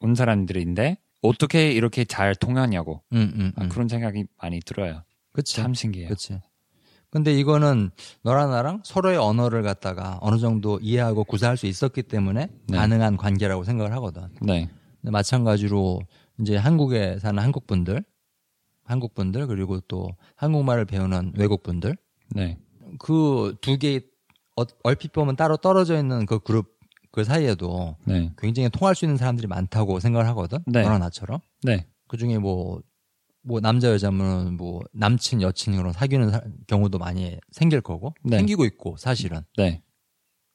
온 0.00 0.14
사람들인데 0.14 0.96
어떻게 1.22 1.72
이렇게 1.72 2.04
잘 2.04 2.34
통하냐고 2.34 3.02
음, 3.12 3.32
음, 3.36 3.52
아, 3.56 3.64
음. 3.64 3.68
그런 3.68 3.88
생각이 3.88 4.26
많이 4.40 4.60
들어요. 4.60 5.02
그치. 5.32 5.56
참 5.56 5.72
신기해요. 5.72 6.08
그치. 6.08 6.40
근데 7.10 7.32
이거는 7.34 7.90
너랑 8.22 8.50
나랑 8.50 8.82
서로의 8.84 9.18
언어를 9.18 9.62
갖다가 9.62 10.18
어느 10.22 10.38
정도 10.38 10.78
이해하고 10.80 11.24
구사할 11.24 11.56
수 11.56 11.66
있었기 11.66 12.02
때문에 12.04 12.48
네. 12.68 12.76
가능한 12.76 13.18
관계라고 13.18 13.64
생각을 13.64 13.92
하거든. 13.94 14.28
네. 14.40 14.68
근데 15.00 15.10
마찬가지로 15.10 16.00
이제 16.40 16.56
한국에 16.56 17.18
사는 17.18 17.40
한국 17.42 17.66
분들, 17.66 18.02
한국 18.84 19.14
분들 19.14 19.46
그리고 19.46 19.80
또 19.80 20.16
한국말을 20.36 20.86
배우는 20.86 21.34
외국 21.36 21.62
분들 21.62 21.96
네. 22.34 22.58
그 22.98 23.56
두개 23.60 24.00
얼핏 24.82 25.12
보면 25.12 25.36
따로 25.36 25.56
떨어져 25.56 25.98
있는 25.98 26.26
그 26.26 26.38
그룹 26.38 26.78
그 27.12 27.24
사이에도 27.24 27.96
네. 28.04 28.32
굉장히 28.38 28.68
통할 28.70 28.94
수 28.94 29.04
있는 29.04 29.16
사람들이 29.16 29.46
많다고 29.46 30.00
생각을 30.00 30.26
하거든. 30.28 30.58
네. 30.66 30.82
너랑 30.82 30.98
나처럼. 31.00 31.40
네. 31.62 31.86
그 32.08 32.16
중에 32.16 32.38
뭐, 32.38 32.82
뭐 33.42 33.60
남자 33.60 33.90
여자면 33.90 34.56
뭐 34.56 34.80
남친 34.92 35.42
여친으로 35.42 35.92
사귀는 35.92 36.30
사- 36.30 36.42
경우도 36.66 36.98
많이 36.98 37.38
생길 37.50 37.80
거고 37.80 38.14
네. 38.24 38.38
생기고 38.38 38.64
있고 38.64 38.96
사실은. 38.96 39.42
네. 39.56 39.82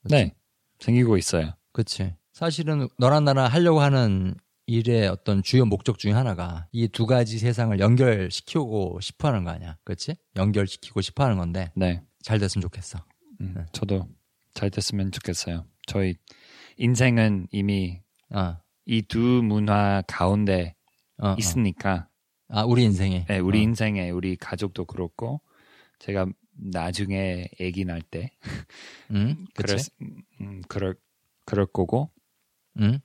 네. 0.04 0.34
생기고 0.80 1.18
있어요. 1.18 1.54
그치. 1.74 2.14
사실은 2.34 2.88
너랑 2.98 3.24
나랑 3.26 3.46
하려고 3.52 3.80
하는 3.82 4.36
일의 4.68 5.08
어떤 5.08 5.42
주요 5.44 5.66
목적 5.66 5.98
중에 5.98 6.12
하나가 6.12 6.68
이 6.72 6.88
두 6.88 7.06
가지 7.06 7.40
세상을 7.40 7.80
연결시키고 7.80 9.00
싶어 9.02 9.30
하는 9.30 9.44
거 9.44 9.52
아니야. 9.52 9.78
그치? 9.84 10.16
연결시키고 10.36 11.02
싶어 11.02 11.24
하는 11.24 11.38
건데 11.38 11.72
네. 11.76 12.02
잘 12.22 12.40
됐으면 12.40 12.62
좋겠어. 12.64 13.00
음, 13.42 13.54
네. 13.56 13.66
저도 13.72 14.08
잘 14.54 14.70
됐으면 14.70 15.12
좋겠어요. 15.12 15.66
저희 15.88 16.16
인생은 16.78 17.48
이미 17.52 18.02
어, 18.34 18.58
이두 18.86 19.42
문화 19.44 20.02
가운데 20.08 20.76
어, 21.18 21.30
어. 21.30 21.36
있으니까 21.38 22.08
아, 22.50 22.64
우리 22.64 22.84
인생에. 22.84 23.26
네, 23.26 23.40
우리 23.40 23.60
어. 23.60 23.62
인생에 23.62 24.10
우리 24.10 24.36
가족도 24.36 24.86
그렇고 24.86 25.42
제가 26.00 26.28
나중에 26.54 27.48
아기 27.62 27.86
날때 27.86 28.32
응? 29.12 29.46
그치? 29.54 29.66
그럴 29.66 29.80
음, 30.42 30.62
그럴 30.68 30.96
그럴 31.46 31.66
거고 31.66 32.12
응? 32.80 33.00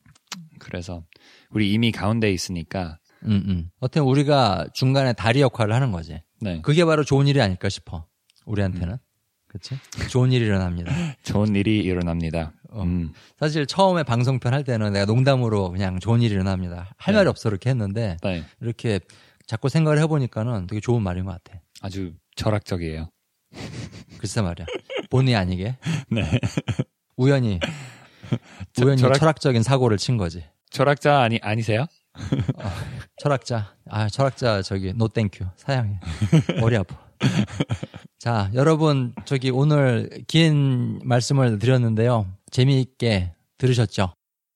그래서 0.59 1.05
우리 1.51 1.73
이미 1.73 1.91
가운데 1.93 2.31
있으니까 2.33 2.99
응, 3.25 3.43
응. 3.47 3.71
어떻게 3.81 4.01
우리가 4.01 4.67
중간에 4.75 5.13
다리 5.13 5.41
역할을 5.41 5.75
하는 5.75 5.93
거지. 5.93 6.23
네. 6.41 6.61
그게 6.63 6.85
바로 6.85 7.05
좋은 7.05 7.27
일이 7.27 7.41
아닐까 7.41 7.69
싶어. 7.69 8.07
우리한테는. 8.47 8.99
그치? 9.53 9.77
좋은 10.09 10.33
일이 10.33 10.47
일어납니다. 10.47 10.91
좋은 11.23 11.55
일이 11.55 11.79
일어납니다. 11.81 12.53
어. 12.71 12.83
음, 12.83 13.13
사실 13.39 13.67
처음에 13.67 14.03
방송편 14.03 14.55
할 14.55 14.65
때는 14.65 14.93
내가 14.95 15.05
농담으로 15.05 15.71
그냥 15.71 16.01
좋은 16.01 16.23
일이 16.23 16.33
일어납니다. 16.35 16.95
할 16.97 17.13
네. 17.13 17.19
말이 17.19 17.29
없어 17.29 17.49
이렇게 17.51 17.69
했는데 17.71 18.17
네. 18.23 18.45
이렇게 18.61 18.99
자꾸 19.47 19.69
생각을 19.69 19.99
해보니까는 20.01 20.67
되게 20.69 20.81
좋은 20.81 21.03
말인 21.03 21.25
것 21.27 21.33
같아. 21.43 21.61
아주 21.83 22.15
철학적이에요. 22.37 23.11
글쎄 24.19 24.41
말이야. 24.41 24.65
본의 25.11 25.37
아니게 25.37 25.77
네. 26.11 26.23
우연히 27.17 27.61
저- 28.73 28.87
우연히 28.87 29.03
철학- 29.03 29.19
철학적인 29.19 29.63
사고를 29.63 29.99
친 29.99 30.17
거지. 30.17 30.45
철학자 30.71 31.21
아니 31.21 31.39
아니세요? 31.43 31.85
철학자. 33.19 33.75
아, 33.91 34.09
철학자 34.09 34.63
저기 34.63 34.95
no 34.95 35.09
thank 35.09 35.29
you. 35.29 35.45
사양해. 35.57 35.99
머리 36.61 36.77
아파. 36.77 36.97
자, 38.19 38.51
여러분 38.55 39.15
저기 39.25 39.51
오늘 39.51 40.09
긴 40.29 41.01
말씀을 41.05 41.59
드렸는데요. 41.59 42.27
재미있게 42.51 43.33
들으셨죠? 43.59 44.15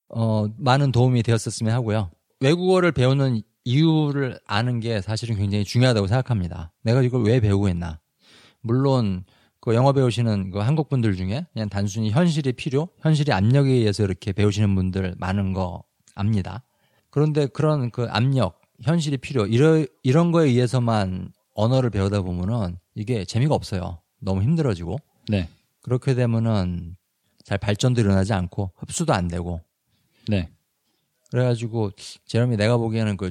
어, 0.08 0.46
많은 0.56 0.92
도움이 0.92 1.22
되었었으면 1.22 1.72
하고요. 1.72 2.10
외국어를 2.40 2.92
배우는 2.92 3.42
이유를 3.64 4.38
아는 4.46 4.78
게 4.78 5.00
사실은 5.00 5.36
굉장히 5.36 5.64
중요하다고 5.64 6.06
생각합니다. 6.06 6.72
내가 6.82 7.02
이걸 7.02 7.24
왜 7.24 7.40
배우고 7.40 7.68
있나? 7.68 7.98
물론 8.60 9.24
그 9.60 9.74
영어 9.74 9.92
배우시는 9.92 10.52
그 10.52 10.60
한국 10.60 10.88
분들 10.88 11.16
중에 11.16 11.46
그냥 11.52 11.68
단순히 11.68 12.10
현실이 12.10 12.52
필요, 12.52 12.88
현실이 13.00 13.32
압력에 13.32 13.68
의해서 13.70 14.04
이렇게 14.04 14.32
배우시는 14.32 14.74
분들 14.76 15.16
많은 15.18 15.52
거 15.52 15.82
압니다. 16.14 16.62
그런데 17.10 17.46
그런 17.46 17.90
그 17.90 18.06
압력, 18.10 18.60
현실이 18.82 19.16
필요 19.16 19.46
이런 19.46 19.86
이런 20.04 20.30
거에 20.30 20.46
의해서만 20.46 21.32
언어를 21.56 21.90
배우다 21.90 22.22
보면은 22.22 22.78
이게 22.94 23.24
재미가 23.24 23.54
없어요. 23.54 24.00
너무 24.20 24.42
힘들어지고. 24.42 24.98
네. 25.28 25.48
그렇게 25.82 26.14
되면은 26.14 26.96
잘 27.44 27.58
발전도 27.58 28.00
일어나지 28.00 28.32
않고 28.32 28.72
흡수도 28.76 29.12
안 29.12 29.26
되고. 29.28 29.60
네. 30.28 30.50
그래가지고 31.30 31.90
제롬이 32.26 32.56
내가 32.56 32.76
보기에는 32.76 33.16
그 33.16 33.30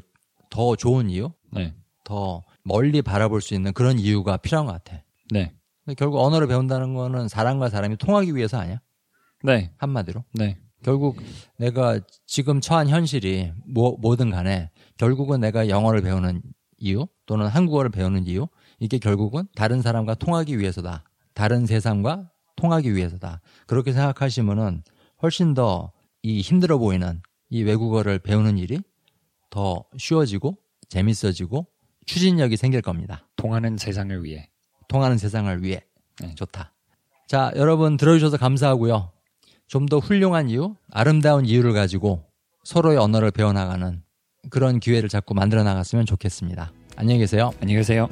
더 0.56 0.78
좋은 0.78 1.10
이유, 1.10 1.32
네. 1.52 1.74
더 2.06 2.42
멀리 2.64 3.02
바라볼 3.02 3.42
수 3.42 3.54
있는 3.54 3.74
그런 3.74 4.00
이유가 4.00 4.38
필요한 4.38 4.66
것 4.66 4.72
같아. 4.72 5.04
네. 5.32 5.54
근데 5.84 5.96
결국 5.96 6.20
언어를 6.20 6.48
배운다는 6.48 6.94
거는 6.94 7.28
사람과 7.28 7.70
사람이 7.70 7.98
통하기 7.98 8.34
위해서 8.38 8.58
아니야? 8.58 8.80
네. 9.44 9.74
한마디로. 9.78 10.24
네. 10.34 10.58
결국 10.82 11.18
내가 11.58 12.00
지금 12.26 12.62
처한 12.62 12.88
현실이 12.88 13.52
뭐, 13.68 13.98
뭐든 14.00 14.30
간에 14.30 14.70
결국은 14.98 15.42
내가 15.42 15.68
영어를 15.68 16.02
배우는 16.02 16.42
이유 16.86 17.08
또는 17.26 17.48
한국어를 17.48 17.90
배우는 17.90 18.28
이유 18.28 18.48
이게 18.80 18.98
결국은 19.00 19.48
다른 19.56 19.82
사람과 19.82 20.16
통하기 20.16 20.60
위해서다. 20.60 21.04
다른 21.34 21.66
세상과 21.66 22.30
통하기 22.56 22.96
위해서다. 22.96 23.42
그렇게 23.68 23.92
생각하시면은 23.92 24.84
훨씬 25.22 25.54
더 25.54 25.92
이 26.28 26.42
힘들어 26.42 26.80
보이는 26.80 27.22
이 27.52 27.62
외국어를 27.62 28.18
배우는 28.18 28.58
일이 28.58 28.80
더 29.52 29.86
쉬워지고 29.96 30.58
재밌어지고 30.90 31.68
추진력이 32.08 32.58
생길 32.58 32.82
겁니다. 32.82 33.28
통하는 33.36 33.78
세상을 33.78 34.24
위해. 34.24 34.50
통하는 34.88 35.20
세상을 35.20 35.62
위해. 35.62 35.82
네. 36.20 36.34
좋다. 36.34 36.74
자, 37.28 37.52
여러분 37.56 37.96
들어주셔서 37.98 38.38
감사하고요. 38.38 39.12
좀 39.68 39.86
더 39.86 40.00
훌륭한 40.00 40.50
이유, 40.50 40.76
아름다운 40.92 41.46
이유를 41.46 41.74
가지고 41.74 42.24
서로의 42.64 42.98
언어를 42.98 43.30
배워나가는 43.30 44.02
그런 44.50 44.80
기회를 44.80 45.10
자꾸 45.10 45.34
만들어 45.34 45.64
나갔으면 45.64 46.06
좋겠습니다. 46.06 46.72
안녕히 46.96 47.20
계세요. 47.20 47.52
안녕히 47.62 47.80
계세요. 47.80 48.08